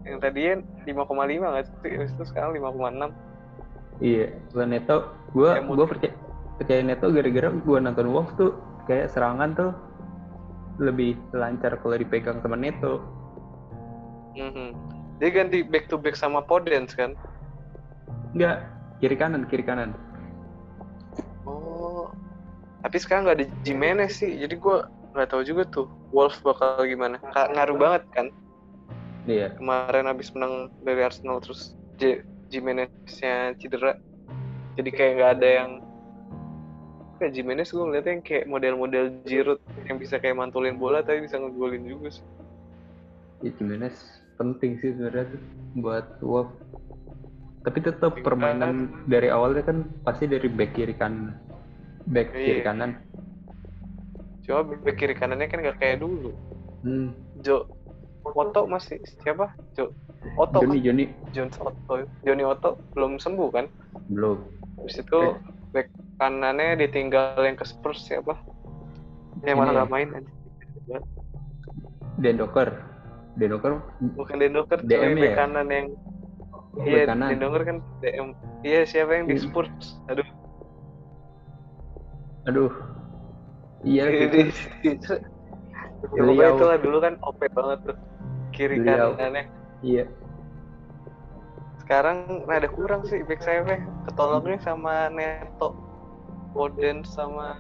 yang 0.07 0.19
tadinya 0.19 0.55
5,5 0.87 1.43
nggak 1.43 1.64
sih? 1.67 1.91
Habis 1.95 2.12
itu 2.14 2.25
sekarang 2.26 2.50
5,6. 2.59 3.11
Iya, 4.02 4.35
gua 4.50 4.64
Neto, 4.67 4.97
gua 5.31 5.50
Kayak 5.62 5.67
gua 5.79 5.87
percaya 5.87 6.14
percaya 6.59 6.81
Neto 6.83 7.07
gara-gara 7.14 7.49
gua 7.62 7.79
nonton 7.79 8.07
Wolves 8.11 8.35
tuh 8.35 8.50
kayak 8.91 9.14
serangan 9.14 9.55
tuh 9.55 9.71
lebih 10.81 11.19
lancar 11.37 11.76
kalau 11.81 11.97
dipegang 11.99 12.41
sama 12.41 12.57
Neto. 12.57 13.02
Mhm. 14.37 14.73
Dia 15.21 15.31
ganti 15.31 15.61
back 15.61 15.93
to 15.93 16.00
back 16.00 16.17
sama 16.17 16.41
Podence 16.41 16.97
kan? 16.97 17.12
Enggak, 18.33 18.64
kiri 18.99 19.17
kanan, 19.17 19.45
kiri 19.47 19.64
kanan. 19.64 19.93
Oh. 21.45 22.09
Tapi 22.83 22.97
sekarang 22.99 23.29
nggak 23.29 23.38
ada 23.38 23.47
Jimenez 23.62 24.19
sih, 24.19 24.33
jadi 24.41 24.57
gua 24.59 24.88
nggak 25.12 25.29
tahu 25.31 25.43
juga 25.45 25.62
tuh 25.69 25.87
Wolves 26.11 26.41
bakal 26.41 26.83
gimana. 26.88 27.21
Ka- 27.31 27.52
ngaruh 27.52 27.76
banget 27.76 28.02
kan 28.17 28.26
Iya, 29.23 29.55
kemarin 29.55 30.11
habis 30.11 30.35
menang 30.35 30.75
dari 30.83 30.99
Arsenal 31.07 31.38
terus 31.38 31.79
J 32.02 32.26
Jimenez-nya 32.50 33.55
cedera. 33.55 33.95
Jadi 34.75 34.91
kayak 34.91 35.12
nggak 35.14 35.33
ada 35.38 35.49
yang 35.62 35.71
kayak 37.23 37.38
Jimenez 37.38 37.71
gue 37.71 37.79
ngeliatnya 37.79 38.12
yang 38.19 38.25
kayak 38.26 38.45
model-model 38.50 39.05
Giroud 39.23 39.62
yang 39.87 40.02
bisa 40.02 40.19
kayak 40.19 40.35
mantulin 40.35 40.75
bola 40.75 41.07
tapi 41.07 41.23
bisa 41.23 41.38
ngegolin 41.38 41.87
juga 41.87 42.11
sih. 42.11 42.26
ya 43.43 43.50
Jimenez 43.55 43.95
penting 44.35 44.79
sih 44.83 44.91
sebenarnya 44.91 45.38
buat 45.79 46.19
Wolves. 46.19 46.50
Tapi 47.62 47.79
tetap 47.79 48.19
permainan 48.26 49.07
dari 49.07 49.31
awalnya 49.31 49.62
kan 49.62 49.87
pasti 50.02 50.26
dari 50.26 50.50
back 50.50 50.75
kiri 50.75 50.99
kanan. 50.99 51.38
Back 52.11 52.35
Iya. 52.35 52.43
kiri 52.43 52.62
kanan. 52.67 52.91
Coba 54.43 54.75
back 54.83 54.99
kiri 54.99 55.14
kanannya 55.14 55.46
kan 55.46 55.62
nggak 55.62 55.79
kayak 55.79 56.03
dulu. 56.03 56.35
Hmm. 56.83 57.14
Jo 57.46 57.70
Otto 58.23 58.66
masih 58.66 58.99
siapa? 59.23 59.55
Jo 59.79 59.94
Otto 60.35 60.62
Joni, 60.62 60.79
kan? 60.79 60.83
Joni 60.83 61.05
Jones 61.31 61.57
Otto. 61.62 61.94
Johnny 62.27 62.42
Otto 62.42 62.79
belum 62.99 63.23
sembuh 63.23 63.49
kan? 63.55 63.66
belum. 64.11 64.38
Habis 64.83 64.99
itu 64.99 65.20
back 65.70 65.87
kanannya 66.22 66.78
ditinggal 66.78 67.35
yang 67.38 67.58
ke 67.58 67.66
Spurs 67.66 68.06
siapa? 68.06 68.38
Yang 69.42 69.56
mana 69.58 69.70
nggak 69.74 69.88
ya. 69.88 69.92
main 69.92 70.08
aja. 70.14 70.98
Dendoker. 72.14 72.68
Dendoker 73.32 73.80
Bukan 74.14 74.37
Dendoker, 74.38 74.78
DM 74.85 75.16
ya? 75.16 75.32
kanan 75.35 75.66
yang 75.66 75.87
back 76.74 76.87
Iya, 76.87 77.02
kanan. 77.08 77.28
Dendoker 77.32 77.62
kan 77.64 77.76
DM. 77.98 78.28
Iya, 78.62 78.80
siapa 78.85 79.11
yang 79.12 79.24
di 79.26 79.35
Hmm. 79.35 79.42
Spurs? 79.42 79.98
Aduh. 80.06 80.28
Aduh. 82.44 82.72
Iya, 83.82 84.04
gitu. 84.82 85.14
Ya, 86.02 86.18
Beliau. 86.18 86.54
itulah 86.54 86.78
dulu 86.78 86.98
kan 86.98 87.14
OP 87.20 87.40
banget 87.48 87.78
tuh. 87.85 87.98
Kiri 88.50 88.78
Beliau. 88.78 89.14
kanannya. 89.14 89.44
Iya. 89.80 90.04
Sekarang 91.78 92.18
rada 92.46 92.68
kurang 92.68 93.02
sih 93.04 93.22
back 93.22 93.42
sayapnya. 93.42 93.82
Ketolongnya 94.06 94.58
sama 94.61 95.08
Neto. 95.08 95.74
Foden 96.53 97.01
sama 97.03 97.57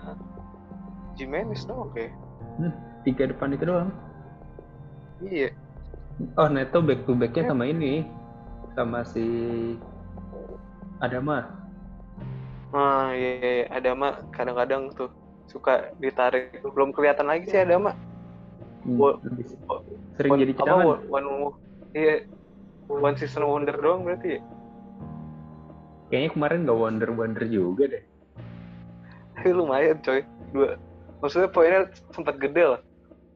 Jimenez 1.16 1.64
dong 1.64 1.88
oke. 1.88 2.04
Hmm, 2.60 2.72
tiga 3.04 3.28
depan 3.28 3.56
itu 3.56 3.64
doang. 3.64 3.90
Iya. 5.24 5.52
Oh, 6.36 6.46
Neto 6.46 6.84
back 6.84 7.08
to 7.08 7.16
backnya 7.16 7.48
Ya. 7.48 7.50
sama 7.50 7.64
ini. 7.66 8.04
Sama 8.72 9.00
si 9.04 9.24
Adama. 11.00 11.48
Ah, 12.72 13.12
iya, 13.12 13.30
iya, 13.36 13.50
iya. 13.52 13.64
ada 13.68 13.90
mah 13.92 14.12
kadang-kadang 14.32 14.92
tuh 14.92 15.12
suka 15.48 15.92
ditarik. 16.00 16.60
Belum 16.72 16.92
kelihatan 16.92 17.28
lagi 17.28 17.48
sih 17.48 17.60
ada 17.60 17.76
mah. 17.76 17.96
Hmm, 18.84 18.96
Wo- 18.96 19.18
wo- 19.68 19.82
sering 20.16 20.32
One- 20.36 20.40
jadi 20.40 20.52
cadangan. 20.56 20.84
one, 21.08 21.26
one, 21.28 21.54
iya, 21.92 22.24
one 22.88 23.16
season 23.16 23.44
wonder 23.44 23.76
doang 23.76 24.04
berarti 24.04 24.36
ya? 24.36 24.40
Kayaknya 26.08 26.30
kemarin 26.32 26.58
nggak 26.64 26.76
wonder-wonder 26.78 27.44
juga 27.48 27.84
deh. 27.88 28.04
Tapi 29.42 29.50
lumayan 29.58 29.98
coy. 29.98 30.22
Dua. 30.54 30.78
Maksudnya 31.18 31.50
poinnya 31.50 31.90
sempat 32.14 32.38
gede 32.38 32.62
lah. 32.62 32.80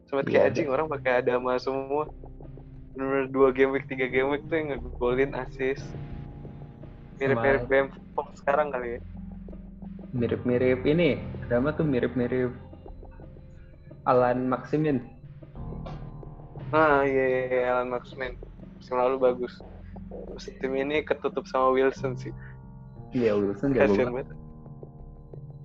Sempat 0.07 0.31
Iya, 0.31 0.39
kayak 0.39 0.43
ada. 0.47 0.51
anjing 0.55 0.69
orang 0.71 0.87
pakai 0.87 1.13
Adama 1.19 1.59
semua. 1.59 2.07
Bener-bener 2.95 3.27
dua 3.29 3.49
game 3.51 3.75
week, 3.75 3.91
tiga 3.91 4.07
game 4.07 4.31
week 4.31 4.47
tuh 4.47 4.55
yang 4.55 4.79
ngegolin 4.79 5.35
assist. 5.35 5.83
Mirip-mirip 7.19 7.67
Sama- 7.67 7.91
Bamford 7.91 8.29
sekarang 8.39 8.69
kali 8.71 8.89
ya. 8.95 9.01
Mirip-mirip 10.15 10.81
ini. 10.87 11.19
Adama 11.43 11.75
tuh 11.75 11.83
mirip-mirip 11.83 12.55
Alan 14.07 14.47
Maximin. 14.47 15.03
Nah, 16.71 17.03
iya, 17.03 17.25
iya, 17.27 17.43
iya, 17.51 17.63
Alan 17.75 17.91
Maximin. 17.91 18.39
Musim 18.79 18.95
lalu 18.95 19.19
bagus. 19.19 19.59
Musim 20.31 20.71
ini 20.71 21.03
ketutup 21.03 21.47
sama 21.51 21.75
Wilson 21.75 22.15
sih. 22.15 22.31
Iya, 23.11 23.35
Wilson 23.35 23.75
jago 23.75 23.95
banget. 23.95 24.27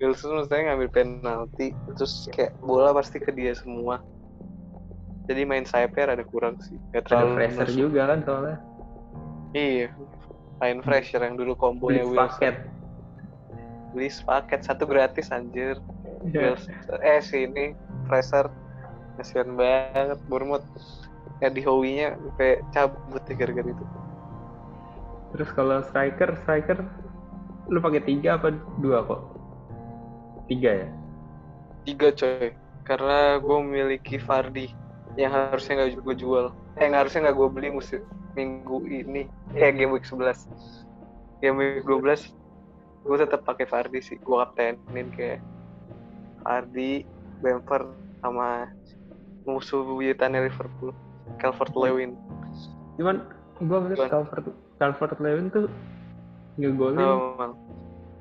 Wilson 0.02 0.34
maksudnya 0.34 0.74
ngambil 0.74 0.88
penalti, 0.90 1.70
terus 1.94 2.26
kayak 2.34 2.58
bola 2.58 2.90
pasti 2.90 3.22
ke 3.22 3.30
dia 3.30 3.54
semua. 3.54 4.02
Jadi 5.30 5.46
main 5.46 5.62
sayapnya 5.62 6.10
rada 6.10 6.26
kurang 6.26 6.58
sih. 6.58 6.74
Gak 6.90 7.06
Ada 7.06 7.22
terlalu 7.22 7.30
Fraser 7.38 7.66
nusuk. 7.70 7.78
juga 7.78 8.00
kan 8.10 8.18
soalnya. 8.26 8.58
Iya. 9.54 9.88
Lain 10.58 10.78
Fraser 10.82 11.20
yang 11.22 11.38
dulu 11.38 11.54
kombonya 11.54 12.02
Wilson. 12.02 12.18
paket. 12.18 12.54
Beli 13.94 14.10
paket 14.26 14.60
satu 14.66 14.84
gratis 14.90 15.30
anjir. 15.30 15.78
Iya. 16.26 16.58
Wilson. 16.58 16.74
Eh 17.06 17.22
si 17.22 17.46
ini 17.46 17.78
Fraser. 18.10 18.50
Kasian 19.14 19.54
banget 19.54 20.18
Bournemouth. 20.26 20.66
Ya 21.38 21.50
di 21.50 21.62
Howie-nya 21.62 22.18
sampai 22.18 22.58
cabut 22.74 23.22
ya 23.30 23.34
gara-gara 23.38 23.70
itu. 23.70 23.86
Terus 25.34 25.50
kalau 25.54 25.78
striker, 25.86 26.34
striker 26.42 26.78
lu 27.70 27.78
pakai 27.78 28.02
tiga 28.02 28.38
apa 28.42 28.50
dua 28.82 29.06
kok? 29.06 29.20
Tiga 30.46 30.70
ya. 30.86 30.88
Tiga 31.84 32.08
coy. 32.12 32.52
Karena 32.82 33.38
gue 33.38 33.56
memiliki 33.62 34.18
Fardi 34.18 34.74
yang 35.14 35.30
harusnya 35.30 35.78
nggak 35.78 36.02
gue 36.02 36.16
jual. 36.18 36.50
Eh 36.76 36.88
yang 36.88 36.98
harusnya 36.98 37.30
nggak 37.30 37.36
gue 37.38 37.48
beli 37.52 37.68
musim 37.70 38.02
minggu 38.34 38.82
ini. 38.86 39.28
Eh 39.54 39.70
game 39.70 39.92
week 39.92 40.06
11. 40.08 40.48
Game 41.38 41.56
week 41.58 41.84
12 41.86 42.32
gue 43.02 43.16
tetap 43.18 43.42
pakai 43.42 43.66
Fardi 43.66 44.02
sih. 44.02 44.18
Gue 44.18 44.38
kaptenin 44.42 45.10
kayak 45.14 45.42
Fardi, 46.42 47.06
Bamford 47.38 47.86
sama 48.18 48.70
musuh 49.42 49.82
buyutannya 49.82 50.46
Liverpool, 50.46 50.94
Calvert 51.38 51.74
Lewin. 51.74 52.14
Cuman 52.98 53.26
gua 53.62 53.78
ngeliat 53.82 53.98
Cuman- 53.98 54.10
Calvert 54.10 54.46
Calvert 54.78 55.18
Lewin 55.18 55.46
tuh 55.50 55.66
ngegolin 56.58 56.98
Oh, 56.98 57.54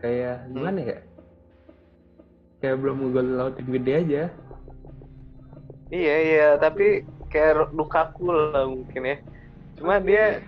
kayak 0.01 0.45
Hmm. 0.49 0.53
gimana 0.53 0.79
ya? 0.81 0.97
Kayak 2.61 2.77
belum 2.77 2.97
lawan 3.11 3.53
tim 3.57 3.67
gede 3.73 3.93
aja. 4.05 4.23
Iya 5.91 6.15
iya, 6.23 6.47
tapi 6.61 7.03
kayak 7.33 7.73
Lukaku 7.75 8.31
lah 8.31 8.63
mungkin 8.69 9.01
ya. 9.01 9.17
Cuma 9.75 9.97
dia 9.99 10.39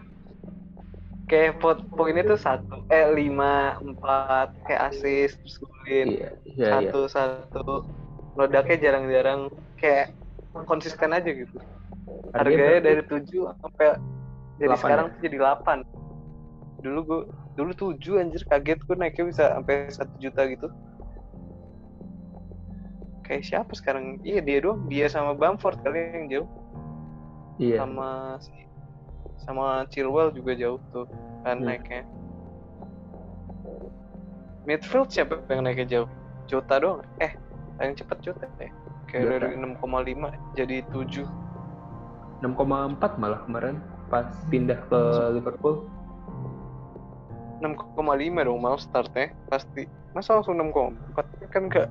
kayak 1.27 1.57
pot 1.59 1.81
poinnya 1.97 2.23
tuh 2.23 2.37
satu, 2.37 2.85
eh 2.87 3.09
lima, 3.11 3.75
empat, 3.81 4.53
kayak 4.69 4.93
assist, 4.93 5.41
terus 5.41 5.57
golin, 5.57 6.07
Iya, 6.15 6.29
iya, 6.45 6.53
iya. 6.55 6.69
satu 6.69 6.99
satu. 7.09 7.83
meledaknya 8.33 8.89
jarang-jarang 8.89 9.45
kayak 9.77 10.09
konsisten 10.65 11.13
aja 11.13 11.29
gitu 11.29 11.53
Harganya 12.33 12.81
dari 12.81 13.05
7 13.05 13.29
sampai 13.61 13.93
jadi 14.57 14.73
Delapan 14.73 14.81
sekarang 14.81 15.07
ya? 15.13 15.17
jadi 15.21 15.35
8 15.37 15.77
dulu 16.81 16.99
gue 17.05 17.21
dulu 17.53 17.71
7 17.77 18.17
anjir 18.25 18.41
kaget 18.49 18.81
gue 18.89 18.95
naiknya 18.97 19.23
bisa 19.29 19.43
sampai 19.53 19.85
1 19.93 20.13
juta 20.17 20.41
gitu 20.49 20.67
kayak 23.23 23.43
siapa 23.43 23.71
sekarang? 23.73 24.19
Iya 24.21 24.43
dia 24.43 24.57
doang. 24.59 24.85
Dia 24.87 25.07
sama 25.07 25.31
Bamford 25.33 25.79
kali 25.81 25.99
yang 26.13 26.25
jauh. 26.29 26.49
Iya. 27.57 27.81
Sama 27.81 28.09
sama 29.43 29.65
Chilwell 29.91 30.31
juga 30.31 30.55
jauh 30.55 30.79
tuh 30.91 31.07
kan 31.43 31.59
Hmm. 31.59 31.67
naiknya. 31.67 32.03
Midfield 34.63 35.11
siapa 35.11 35.43
yang 35.51 35.67
naiknya 35.67 35.87
jauh? 35.87 36.09
Jota 36.47 36.79
doang. 36.79 36.99
Eh 37.19 37.35
paling 37.75 37.95
cepet 37.95 38.17
Jota 38.23 38.47
ya. 38.59 38.71
Kayak 39.07 39.23
Jota. 39.23 39.33
dari 39.43 39.55
6,5 39.59 40.27
jadi 40.55 40.75
7 40.91 41.27
6,4 42.43 43.19
malah 43.19 43.39
kemarin 43.47 43.79
pas 44.07 44.27
pindah 44.51 44.79
ke 44.87 44.99
Liverpool. 45.31 45.83
6,5 47.59 47.95
dong 48.43 48.59
mau 48.59 48.75
startnya. 48.75 49.31
Pasti. 49.47 49.87
Masa 50.11 50.35
langsung 50.39 50.55
6,4 50.59 51.23
kan 51.49 51.67
enggak 51.67 51.87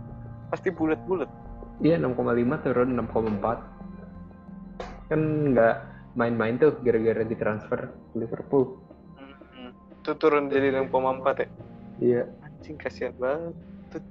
pasti 0.52 0.68
bulat-bulat. 0.68 1.32
Iya 1.80 1.96
6,5 1.96 2.64
turun 2.68 2.88
6,4 3.00 3.72
kan 5.08 5.20
nggak 5.52 5.76
main-main 6.12 6.60
tuh 6.60 6.76
gara-gara 6.84 7.24
ditransfer 7.24 7.88
Liverpool. 8.12 8.76
Hmm. 9.16 9.72
itu 9.72 10.12
turun 10.20 10.52
jadi 10.52 10.76
6,4 10.76 10.92
ya? 11.40 11.48
Iya. 12.00 12.22
Anjing 12.44 12.76
kasihan 12.76 13.16
banget. 13.16 13.56
Tuh 13.92 14.02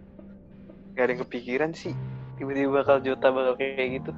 gak 0.98 1.04
ada 1.06 1.12
yang 1.14 1.22
kepikiran 1.26 1.72
sih. 1.78 1.94
Tiba-tiba 2.38 2.82
bakal 2.82 3.02
Jota 3.06 3.30
bakal 3.30 3.54
kayak 3.58 4.02
gitu. 4.02 4.12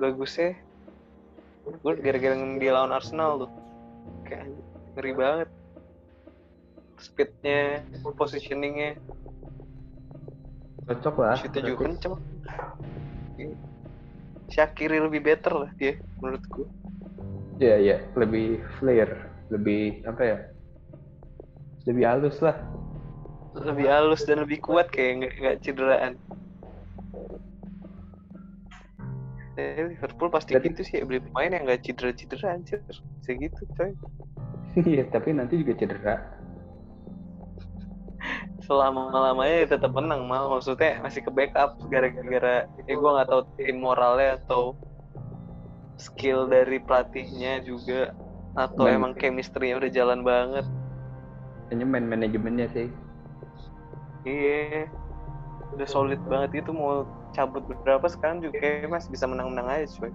Bagusnya. 0.00 0.56
Gue 1.84 1.92
gara-gara 2.00 2.34
dia 2.56 2.72
lawan 2.72 2.96
Arsenal 2.96 3.44
tuh. 3.44 3.50
Kayak 4.24 4.52
ngeri 4.96 5.12
banget. 5.12 5.48
Speednya 7.00 7.84
positioningnya 8.16 9.00
cocok 10.90 11.14
lah 11.22 11.34
shootnya 11.38 11.62
juga 11.70 11.86
kenceng 11.86 12.14
Shakiri 14.50 14.98
lebih 14.98 15.22
better 15.22 15.54
lah 15.62 15.70
dia 15.78 15.94
menurut 16.18 16.42
gue 16.50 16.66
iya 17.62 17.76
iya. 17.78 17.96
Lebih 18.18 18.64
flare 18.80 19.30
lebih 19.52 20.02
apa 20.08 20.22
ya? 20.24 20.38
Lebih 21.84 22.04
halus 22.06 22.38
lah. 22.40 22.56
Lebih 23.52 23.86
halus 23.90 24.22
dan 24.24 24.40
lebih 24.46 24.62
kuat 24.64 24.88
kayak 24.88 25.28
nggak 25.36 25.56
cederaan. 25.60 26.16
Eh, 29.58 29.92
Liverpool 29.92 30.30
pasti 30.32 30.54
Berarti- 30.56 30.72
gitu 30.72 30.82
sih 30.86 30.96
beli 31.04 31.20
pemain 31.20 31.50
yang 31.52 31.66
nggak 31.68 31.82
cedera-cedera 31.84 32.56
anjir 32.56 32.80
segitu 33.20 33.66
coy. 33.76 33.92
Iya 34.86 35.04
tapi 35.10 35.34
nanti 35.34 35.58
juga 35.60 35.74
cedera 35.76 36.14
selama 38.70 39.10
lamanya 39.10 39.66
tetap 39.66 39.90
menang 39.90 40.30
mal. 40.30 40.46
Maksudnya 40.46 41.02
masih 41.02 41.26
ke 41.26 41.30
backup 41.34 41.74
gara-gara 41.90 42.70
ya 42.86 42.94
gue 42.94 43.10
nggak 43.18 43.26
tahu 43.26 43.42
tim 43.58 43.82
moralnya 43.82 44.38
atau 44.38 44.78
skill 45.98 46.46
dari 46.46 46.78
pelatihnya 46.78 47.66
juga 47.66 48.14
atau 48.54 48.86
Dan- 48.86 49.02
emang 49.02 49.12
chemistry-nya 49.18 49.82
udah 49.82 49.90
jalan 49.90 50.22
banget. 50.22 50.66
Hanya 51.74 51.82
main 51.82 52.06
manajemennya 52.06 52.70
sih. 52.70 52.86
Iya 54.22 54.86
udah 55.74 55.88
solid 55.90 56.22
banget. 56.30 56.62
Itu 56.62 56.70
mau 56.70 57.02
cabut 57.34 57.66
berapa 57.82 58.06
sekarang 58.06 58.46
juga? 58.46 58.62
Kayak 58.62 58.90
masih 58.90 59.10
bisa 59.10 59.26
menang-menang 59.26 59.66
aja 59.66 59.86
coy 59.98 60.14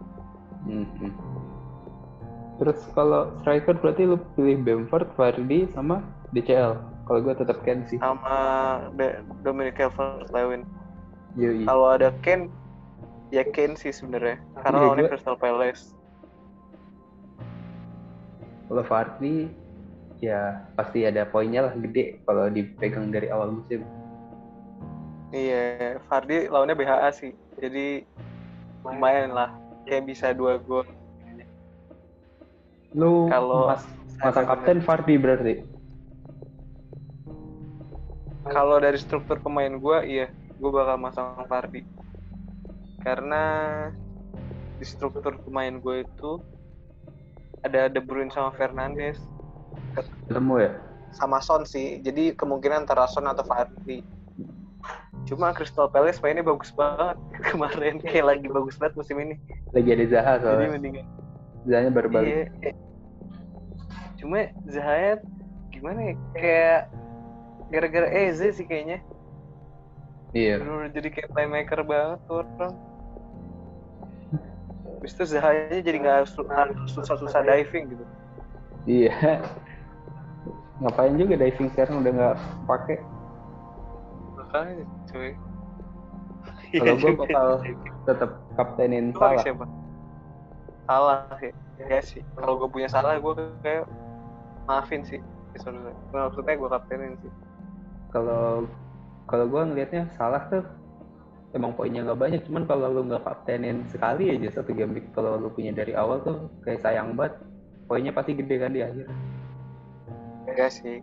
Mhm. 0.66 1.12
terus 2.56 2.80
kalau 2.96 3.30
striker 3.44 3.76
berarti 3.78 4.08
lu 4.08 4.18
pilih 4.34 4.58
Bamford, 4.64 5.12
Vardy 5.14 5.68
sama 5.76 6.00
DCL 6.32 6.95
kalau 7.06 7.20
gue 7.22 7.34
tetap 7.34 7.58
Ken 7.62 7.86
sih 7.86 7.98
sama 7.98 8.38
Dominic 9.42 9.78
Calvert-Lewin 9.78 10.66
Yoi. 11.36 11.64
kalau 11.64 11.88
ada 11.92 12.10
Kane 12.20 12.50
ya 13.30 13.46
Kane 13.46 13.74
sih 13.76 13.90
sebenarnya 13.90 14.42
karena 14.60 14.76
Iya, 14.76 14.84
lawannya 14.84 15.04
gua- 15.04 15.12
Crystal 15.12 15.38
Palace 15.38 15.84
kalau 18.66 18.84
Vardy 18.84 19.54
ya 20.18 20.40
pasti 20.74 21.06
ada 21.06 21.22
poinnya 21.24 21.62
lah 21.62 21.74
gede 21.76 22.24
kalau 22.24 22.50
dipegang 22.50 23.10
dari 23.10 23.30
awal 23.30 23.54
musim 23.54 23.86
Iya, 25.30 26.00
Fardi 26.08 26.48
lawannya 26.48 26.80
BHA 26.80 27.12
sih. 27.12 27.36
Jadi 27.60 28.08
lumayan 28.88 29.36
lah. 29.36 29.52
Kayak 29.84 30.08
bisa 30.08 30.32
dua 30.32 30.56
gol. 30.56 30.88
lu 32.96 33.28
Kalau 33.28 33.68
mas 33.68 33.84
masang 34.24 34.48
kapten 34.48 34.80
Vardy 34.80 35.16
berarti 35.20 35.54
kalau 38.46 38.78
dari 38.78 38.98
struktur 39.02 39.42
pemain 39.42 39.74
gua 39.82 40.06
iya, 40.06 40.30
gua 40.62 40.84
bakal 40.84 40.98
masang 41.02 41.36
Fardi. 41.50 41.82
Karena 43.02 43.44
di 44.76 44.86
struktur 44.86 45.40
pemain 45.46 45.80
gue 45.80 46.04
itu 46.04 46.32
ada 47.64 47.88
De 47.88 48.04
Bruyne 48.04 48.28
sama 48.28 48.52
Fernandes 48.52 49.18
ketemu 49.96 50.68
ya 50.68 50.72
sama 51.16 51.40
Son 51.40 51.64
sih. 51.64 52.04
Jadi 52.04 52.36
kemungkinan 52.36 52.84
antara 52.84 53.08
Son 53.08 53.24
atau 53.24 53.48
Fardi. 53.48 54.04
Cuma 55.26 55.56
Crystal 55.56 55.90
Palace 55.90 56.22
mainnya 56.22 56.46
bagus 56.46 56.70
banget 56.76 57.18
kemarin 57.50 57.98
kayak 58.04 58.36
lagi 58.36 58.48
bagus 58.52 58.76
banget 58.78 58.94
musim 59.00 59.18
ini. 59.24 59.36
lagi 59.74 59.90
ada 59.90 60.06
Zaha 60.06 60.34
Jadi 60.38 60.44
soalnya 60.46 60.70
mendingan 60.78 61.06
Zahanya 61.66 61.92
baru 61.92 62.08
balik 62.14 62.30
Iya. 62.30 62.46
Cuma 64.22 64.38
Zahaya 64.70 65.14
gimana 65.74 66.00
ya? 66.14 66.16
Kayak 66.38 66.82
gara-gara 67.70 68.08
Eze 68.10 68.54
sih 68.54 68.66
kayaknya. 68.66 69.02
iya 70.36 70.60
Bener 70.60 70.92
jadi 70.92 71.08
kayak 71.10 71.30
playmaker 71.32 71.82
banget 71.82 72.20
tuh 72.28 72.44
orang. 72.44 72.74
Habis 74.98 75.12
itu 75.16 75.24
Zahaya 75.38 75.80
jadi 75.82 75.98
nggak 76.02 76.16
harus 76.26 76.32
susah-susah 76.92 77.42
diving 77.46 77.94
gitu. 77.94 78.06
iya 78.86 79.42
ngapain 80.78 81.18
juga 81.18 81.40
diving 81.40 81.74
sekarang 81.74 82.06
udah 82.06 82.12
nggak 82.14 82.36
pakai 82.66 82.98
Makanya 84.36 84.86
cuy. 85.10 85.32
kalau 86.76 86.96
gue 87.00 87.12
bakal 87.26 87.48
tetap 88.06 88.32
kaptenin 88.56 89.10
salah 89.16 89.40
siapa? 89.42 89.66
Salah 90.86 91.18
sih. 91.42 91.52
Ya 91.82 92.00
sih. 92.04 92.22
Kalau 92.38 92.62
gue 92.62 92.70
punya 92.70 92.86
salah 92.86 93.18
gue 93.18 93.34
kayak 93.64 93.90
maafin 94.70 95.02
sih. 95.02 95.20
Ya. 95.56 95.72
Maksudnya 96.14 96.54
gue 96.56 96.70
kaptenin 96.70 97.14
sih. 97.24 97.32
Kalau 98.16 98.64
kalau 99.28 99.46
gue 99.52 99.62
ngelihatnya 99.76 100.08
salah 100.16 100.48
tuh 100.48 100.64
emang 101.52 101.76
poinnya 101.76 102.08
nggak 102.08 102.20
banyak 102.20 102.42
cuman 102.48 102.64
kalau 102.64 102.88
lu 102.96 103.12
nggak 103.12 103.28
kaptenin 103.28 103.84
sekali 103.92 104.32
aja 104.32 104.64
satu 104.64 104.72
game 104.72 105.04
kalau 105.12 105.36
lu 105.36 105.52
punya 105.52 105.76
dari 105.76 105.92
awal 105.92 106.24
tuh 106.24 106.48
kayak 106.64 106.80
sayang 106.80 107.20
banget 107.20 107.44
poinnya 107.92 108.16
pasti 108.16 108.32
gede 108.40 108.56
kan 108.56 108.72
di 108.72 108.80
akhir 108.80 109.08
Enggak 110.46 110.72
sih. 110.72 111.02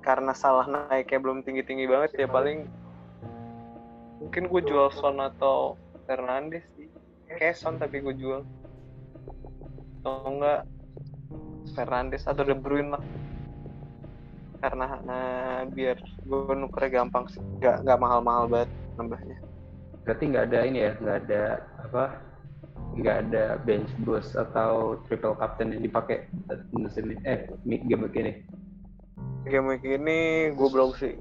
Karena 0.00 0.32
salah 0.32 0.68
naiknya 0.68 1.18
belum 1.20 1.44
tinggi-tinggi 1.44 1.88
banget 1.88 2.24
ya 2.24 2.28
paling 2.28 2.68
mungkin 4.20 4.48
gue 4.48 4.62
jual 4.64 4.92
Son 4.92 5.20
atau 5.20 5.76
Fernandes 6.04 6.64
sih. 6.76 6.88
Kayak 7.28 7.56
Son 7.56 7.76
tapi 7.80 8.00
gue 8.04 8.14
jual. 8.16 8.44
Atau 10.00 10.14
enggak 10.24 10.68
Fernandes 11.76 12.24
atau 12.28 12.44
De 12.44 12.56
Bruyne 12.56 12.96
lah. 12.96 13.04
Karena 14.60 14.86
nah, 15.02 15.64
biar 15.72 15.96
gue 16.20 16.54
nukernya 16.54 17.00
gampang 17.00 17.24
sih. 17.32 17.40
Nggak, 17.40 17.84
nggak 17.84 17.98
mahal-mahal 18.00 18.44
banget 18.48 18.70
nambahnya. 18.96 19.36
berarti 20.00 20.32
nggak 20.32 20.44
ada 20.48 20.58
ini 20.64 20.78
ya 20.80 20.92
nggak 20.96 21.18
ada 21.28 21.42
apa 21.86 22.04
nggak 22.96 23.16
ada 23.28 23.44
bench 23.62 23.92
boost 24.02 24.32
atau 24.32 24.98
triple 25.06 25.36
captain 25.36 25.76
yang 25.76 25.84
dipakai 25.84 26.26
musim 26.72 27.14
ini 27.14 27.20
eh 27.28 27.38
mi- 27.68 27.84
game 27.84 28.08
week 28.08 28.16
ini 28.16 28.32
Game 29.46 29.68
week 29.68 29.84
ini 29.84 30.50
gue 30.52 30.68
belum 30.72 30.96
sih. 30.96 31.16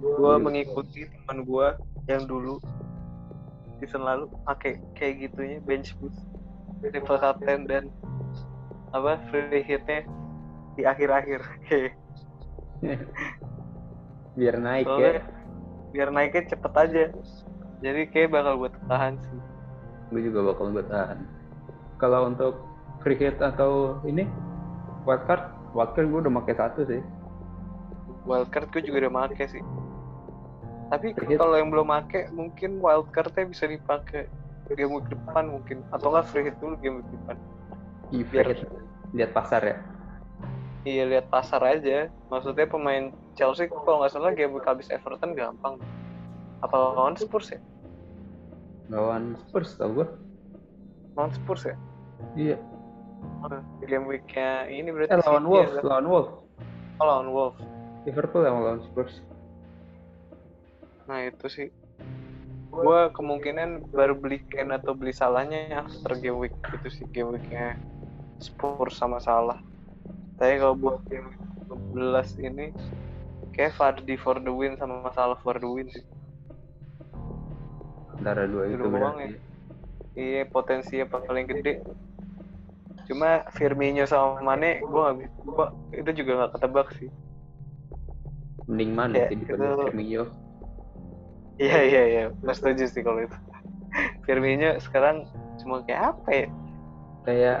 Gue 0.00 0.34
mengikuti 0.40 1.04
teman 1.08 1.44
gue 1.44 1.68
yang 2.08 2.24
dulu 2.28 2.60
season 3.78 4.02
lalu 4.04 4.28
pakai 4.44 4.80
kayak 4.98 5.28
gitunya 5.28 5.58
bench 5.62 5.94
boost, 6.00 6.18
triple 6.84 7.20
captain 7.20 7.64
dan 7.68 7.84
apa 8.92 9.20
free 9.30 9.62
hitnya 9.62 10.04
di 10.74 10.82
akhir-akhir. 10.84 11.40
Biar 14.38 14.56
naik 14.62 14.86
ya 14.86 14.90
soalnya 14.90 15.22
biar 15.88 16.08
naiknya 16.12 16.42
cepet 16.52 16.72
aja. 16.76 17.04
Jadi 17.80 18.00
kayak 18.12 18.30
bakal 18.34 18.54
buat 18.60 18.74
tahan 18.86 19.16
sih. 19.18 19.40
gue 20.08 20.24
juga 20.24 20.40
bakal 20.40 20.72
bertahan 20.72 21.20
kalau 22.00 22.32
untuk 22.32 22.64
free 23.04 23.20
hit 23.20 23.36
atau 23.44 24.00
ini 24.08 24.24
wildcard 25.04 25.52
wildcard 25.76 26.08
gue 26.08 26.20
udah 26.24 26.32
pakai 26.40 26.54
satu 26.56 26.80
sih 26.88 27.02
Wildcard 28.24 28.68
gue 28.72 28.82
juga 28.88 29.08
udah 29.08 29.12
make 29.24 29.44
sih. 29.48 29.64
Tapi 30.88 31.12
kalau 31.16 31.56
yang 31.56 31.68
belum 31.72 31.88
make 31.88 32.28
mungkin 32.32 32.80
wildcardnya 32.80 33.48
bisa 33.48 33.64
dipakai 33.68 34.28
game 34.76 35.00
week 35.00 35.08
depan 35.08 35.48
mungkin 35.48 35.80
atau 35.92 36.12
nggak 36.12 36.28
free 36.28 36.44
hit 36.48 36.56
dulu 36.60 36.76
game 36.80 37.00
week 37.00 37.08
depan. 37.08 37.36
Iya, 38.12 38.24
Biar- 38.28 38.68
lihat 39.16 39.30
pasar 39.32 39.60
ya. 39.64 39.76
Iya 40.88 41.04
lihat 41.04 41.26
pasar 41.28 41.60
aja. 41.60 42.08
Maksudnya 42.32 42.64
pemain 42.64 43.12
Chelsea 43.36 43.68
kalau 43.68 44.00
nggak 44.00 44.12
salah 44.16 44.32
game 44.32 44.56
habis 44.64 44.88
Everton 44.88 45.36
gampang. 45.36 45.76
Apa 46.64 46.96
lawan 46.96 47.12
Spurs 47.12 47.52
ya? 47.52 47.60
Lawan 48.88 49.36
Spurs 49.36 49.76
tau 49.76 49.92
gue. 49.92 50.08
Lawan 51.12 51.30
Spurs 51.36 51.68
ya? 51.68 51.76
Iya. 52.32 52.56
Oh, 53.44 53.50
Game 53.84 54.08
weeknya 54.08 54.64
ini 54.72 54.88
berarti 54.88 55.12
Eh 55.12 55.20
lawan 55.28 55.44
Wolves, 55.44 55.76
ya, 55.76 55.82
lawan 55.84 56.06
Wolves. 56.08 56.32
Oh, 56.98 57.04
lawan 57.04 57.28
Wolves. 57.36 57.60
Liverpool 58.08 58.48
yang 58.48 58.56
lawan 58.64 58.80
Spurs. 58.88 59.20
Nah 61.04 61.28
itu 61.28 61.46
sih. 61.52 61.68
Gue 62.72 63.00
kemungkinan 63.12 63.92
baru 63.92 64.16
beli 64.16 64.40
Ken 64.48 64.72
atau 64.72 64.96
beli 64.96 65.12
salahnya 65.12 65.84
after 65.84 66.16
game 66.16 66.40
week 66.40 66.56
itu 66.80 66.88
sih 66.88 67.04
game 67.12 67.36
weeknya 67.36 67.76
Spurs 68.40 68.96
sama 68.96 69.20
salah. 69.20 69.60
Tapi 70.38 70.54
kalau 70.56 70.74
buat 70.78 71.02
game 71.10 71.28
week 71.28 71.42
12 71.92 72.30
ini 72.38 72.66
kayak 73.52 73.74
Vardy 73.74 74.14
for 74.14 74.38
the 74.38 74.54
win 74.54 74.78
sama 74.78 75.02
masalah 75.02 75.34
for 75.42 75.58
the 75.58 75.66
win 75.66 75.90
sih. 75.90 76.06
Antara 78.14 78.46
dua 78.46 78.70
itu 78.70 78.82
berarti. 78.82 79.34
Iya 80.14 80.46
potensinya 80.46 81.06
paling 81.06 81.46
gede. 81.46 81.82
Cuma 83.06 83.46
Firmino 83.54 84.04
sama 84.04 84.38
Mane 84.42 84.82
gue 84.82 85.00
gak 85.00 85.16
bisa, 85.16 85.36
gua, 85.42 85.66
itu 85.94 86.10
juga 86.22 86.46
gak 86.46 86.52
ketebak 86.58 86.88
sih. 86.98 87.10
Mending 88.68 88.90
mana 88.92 89.14
Ya, 89.16 89.26
sih 89.32 89.38
daripada 89.42 89.64
itu- 89.74 89.84
Firmino? 89.90 90.24
Iya 91.58 91.78
iya 91.82 92.02
iya, 92.06 92.22
gue 92.30 92.54
setuju 92.54 92.84
sih 92.86 93.02
kalau 93.02 93.22
itu. 93.24 93.34
Firmino 94.28 94.76
sekarang 94.78 95.26
cuma 95.62 95.82
kayak 95.82 96.14
apa 96.14 96.30
ya? 96.30 96.46
Kayak 97.26 97.56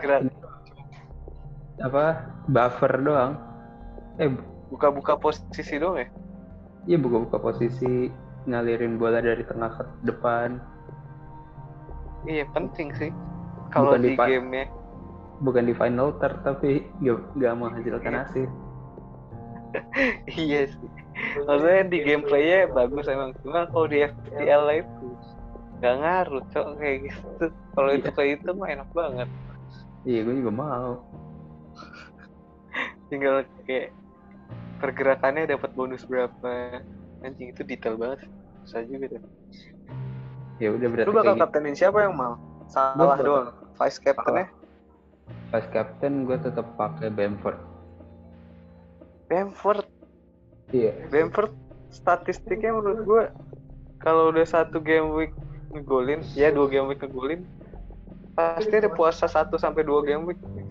apa? 1.78 2.26
Buffer 2.48 2.92
doang. 2.98 3.32
Eh, 4.18 4.30
buka-buka 4.68 5.14
posisi 5.14 5.78
doang 5.78 6.02
ya? 6.02 6.08
iya 6.88 6.96
buka-buka 6.96 7.36
posisi 7.36 8.08
ngalirin 8.48 8.96
bola 8.96 9.20
dari 9.20 9.44
tengah 9.44 9.76
ke 9.76 9.84
depan. 10.08 10.56
Iya 12.24 12.48
penting 12.50 12.88
sih. 12.96 13.12
Kalau 13.68 13.92
di 13.94 14.12
di 14.12 14.16
game 14.16 14.48
ya. 14.54 14.66
Bukan 15.38 15.68
di 15.68 15.74
final 15.76 16.16
third 16.18 16.40
tapi 16.42 16.88
gak, 17.04 17.20
gak 17.36 17.54
menghasilkan 17.54 18.14
hasil. 18.24 18.48
iya 20.40 20.64
sih. 20.66 20.88
Maksudnya 21.44 21.82
di 21.92 21.98
gameplaynya 22.02 22.72
bagus 22.72 23.04
emang. 23.06 23.36
Cuma 23.44 23.68
kalau 23.68 23.86
di 23.86 24.02
FPL 24.02 24.64
itu 24.80 25.06
gak 25.78 25.94
ngaruh 26.00 26.42
cok 26.48 26.66
kayak 26.80 26.96
gitu. 27.12 27.44
Kalau 27.76 27.90
itu 27.92 28.08
Iya. 28.08 28.16
kayak 28.16 28.32
itu 28.40 28.50
mah 28.56 28.68
enak 28.72 28.90
banget. 28.96 29.28
Iya, 30.08 30.20
gue 30.24 30.34
juga 30.40 30.52
mau. 30.56 31.04
Tinggal 33.08 33.44
kayak 33.64 33.92
pergerakannya 34.78 35.48
dapat 35.48 35.70
bonus 35.74 36.04
berapa. 36.04 36.84
Anjing 37.24 37.50
itu 37.52 37.62
detail 37.66 37.98
banget. 37.98 38.28
Susah 38.64 38.84
juga 38.84 39.16
tuh. 39.16 39.22
Ya 40.58 40.74
udah 40.74 40.88
berarti 40.90 41.08
Lu 41.08 41.14
bakal 41.14 41.34
gitu. 41.38 41.42
kaptenin 41.46 41.74
siapa 41.74 41.98
yang 42.02 42.14
mau? 42.14 42.34
Salah 42.68 43.16
doang. 43.18 43.54
Vice 43.78 44.02
captainnya 44.02 44.50
Vice 45.48 45.70
captain 45.72 46.26
gue 46.26 46.36
tetap 46.40 46.66
pakai 46.76 47.08
Bamford. 47.08 47.56
Bamford. 49.28 49.86
Iya. 50.72 50.92
Bamford 51.08 51.52
statistiknya 51.88 52.76
menurut 52.76 53.00
gue 53.04 53.22
kalau 54.04 54.30
udah 54.32 54.44
satu 54.44 54.78
game 54.78 55.08
week 55.16 55.32
ngegolin, 55.72 56.20
ya 56.36 56.48
dua 56.52 56.68
game 56.68 56.88
week 56.88 57.00
ngegolin, 57.00 57.44
pasti 58.36 58.72
ada 58.72 58.88
puasa 58.92 59.28
satu 59.28 59.56
sampai 59.60 59.84
dua 59.84 60.00
game 60.04 60.24
week 60.28 60.40
sih. 60.54 60.64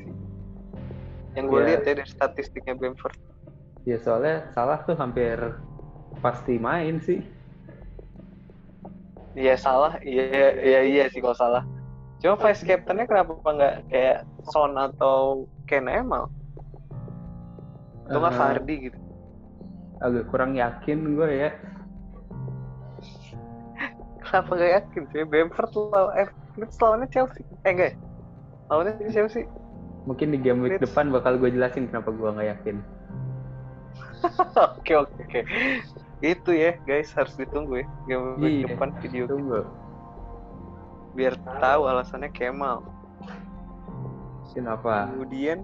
Yang 1.38 1.46
gue 1.54 1.60
Iya. 1.62 1.68
lihat 1.70 1.82
ya 1.86 1.94
dari 2.02 2.10
statistiknya 2.10 2.74
Bamford. 2.74 3.14
Ya 3.86 3.98
soalnya 4.02 4.50
salah 4.58 4.82
tuh 4.84 4.98
hampir 4.98 5.38
pasti 6.20 6.58
main 6.58 6.98
sih. 7.00 7.22
Iya 9.38 9.54
salah, 9.54 10.02
iya 10.02 10.50
iya 10.58 10.80
iya 10.82 11.04
sih 11.14 11.22
kalau 11.22 11.38
salah. 11.38 11.62
Cuma 12.18 12.34
vice 12.42 12.66
captainnya 12.66 13.06
kenapa 13.06 13.38
nggak 13.38 13.76
kayak 13.94 14.26
Son 14.50 14.74
atau 14.74 15.46
Ken 15.70 15.86
Emal? 15.86 16.34
Atau 18.10 18.18
nggak 18.18 18.34
Eh, 18.34 18.40
Vardy 18.42 18.76
gitu? 18.90 18.98
Agak 20.02 20.26
kurang 20.34 20.58
yakin 20.58 20.98
gue 21.14 21.30
ya. 21.38 21.50
Kenapa 24.28 24.60
gak 24.60 24.72
yakin 24.84 25.04
sih? 25.14 25.24
Bamford 25.24 25.72
lawan 25.72 26.12
eh 26.20 26.30
lawannya 26.82 27.08
Chelsea. 27.14 27.46
Eh 27.64 27.72
enggak. 27.72 27.94
ya? 27.94 27.98
Lawannya 28.68 29.14
Chelsea. 29.14 29.48
Mungkin 30.08 30.32
di 30.32 30.40
game 30.40 30.64
week 30.64 30.80
depan 30.80 31.12
bakal 31.12 31.36
gue 31.36 31.52
jelasin 31.52 31.92
kenapa 31.92 32.16
gue 32.16 32.30
nggak 32.32 32.48
yakin. 32.58 32.76
Oke 34.80 34.98
oke 34.98 35.14
oke. 35.30 35.42
Itu 36.24 36.50
ya 36.50 36.74
guys 36.90 37.14
harus 37.14 37.38
ditunggu 37.38 37.84
ya 37.84 37.88
game 38.10 38.26
week 38.42 38.54
Iya, 38.64 38.68
depan 38.74 38.90
video 39.04 39.24
Tunggu. 39.30 39.62
biar 41.14 41.34
tahu 41.62 41.82
alasannya 41.86 42.30
Kemal. 42.34 42.82
Kenapa? 44.54 45.12
Kemudian 45.14 45.62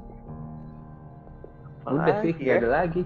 Udah 1.83 2.15
sih, 2.21 2.31
apalagi 2.31 2.41
nggak 2.45 2.59
ada 2.61 2.69
lagi. 2.69 3.01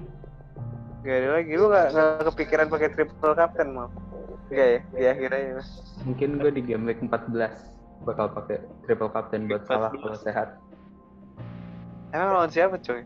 Gak 1.01 1.17
ada 1.23 1.29
lagi. 1.39 1.51
Lu 1.55 1.65
gak, 1.71 1.85
gak 1.95 2.25
kepikiran 2.33 2.67
pakai 2.67 2.89
triple 2.91 3.33
captain 3.33 3.69
mal? 3.71 3.87
Gak 4.51 4.67
ya 4.67 4.79
di 4.91 5.05
akhirnya 5.07 5.39
ya. 5.39 5.63
Mungkin 6.03 6.29
gue 6.43 6.51
di 6.51 6.61
game 6.61 6.83
week 6.83 6.99
14 6.99 7.31
bakal 8.03 8.27
pakai 8.35 8.61
triple 8.83 9.11
captain 9.11 9.47
buat 9.47 9.63
salah 9.65 9.91
14. 9.95 10.03
kalau 10.03 10.17
sehat. 10.19 10.47
Emang 12.15 12.39
lawan 12.39 12.51
siapa 12.51 12.79
coy? 12.79 13.03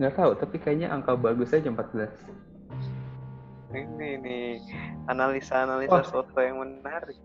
Nggak 0.00 0.14
tahu, 0.16 0.32
tapi 0.40 0.56
kayaknya 0.56 0.88
angka 0.88 1.12
bagus 1.18 1.52
aja 1.52 1.68
14. 1.68 2.08
Ini 3.70 4.08
nih 4.18 4.58
analisa-analisa 5.06 6.00
Oh. 6.00 6.24
soto 6.24 6.40
yang 6.40 6.58
menarik. 6.58 7.16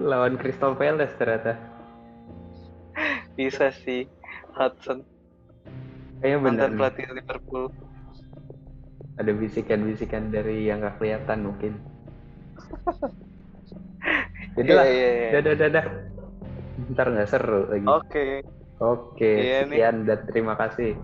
Lawan 0.00 0.40
Crystal 0.40 0.72
Palace 0.74 1.14
ternyata. 1.20 1.54
Bisa 3.36 3.68
sih 3.84 4.08
Hudson 4.56 5.04
Kayaknya 6.20 6.38
bener 6.40 6.48
mantan 6.48 6.72
pelatih 6.80 7.04
Liverpool. 7.12 7.64
Ada 9.20 9.32
bisikan-bisikan 9.36 10.32
dari 10.32 10.68
yang 10.68 10.80
nggak 10.80 10.96
kelihatan 10.96 11.38
mungkin. 11.44 11.72
Jadi 14.56 14.70
lah, 14.72 14.88
iya 14.88 15.08
iya. 15.12 15.28
dadah 15.36 15.54
dadah. 15.60 15.86
Ntar 16.96 17.06
nggak 17.12 17.28
seru 17.28 17.68
lagi. 17.68 17.84
Oke. 17.84 18.40
Oke, 18.76 19.32
Iya 19.40 19.64
nih. 19.64 19.80
sekian 19.80 19.96
dan 20.04 20.20
terima 20.28 20.52
kasih. 20.54 21.00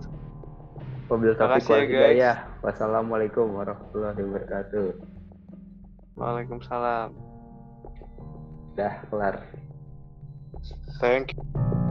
Mobil 1.09 1.33
topik 1.37 1.61
Makasih 1.61 1.69
ya, 1.69 1.77
wal 1.77 1.85
guys. 1.85 1.93
hidayah. 1.93 2.37
Wassalamualaikum 2.61 3.47
warahmatullahi 3.53 4.21
wabarakatuh. 4.21 4.89
Waalaikumsalam. 6.17 7.09
Dah 8.77 8.95
kelar. 9.09 9.37
Thank 11.01 11.33
you. 11.37 11.82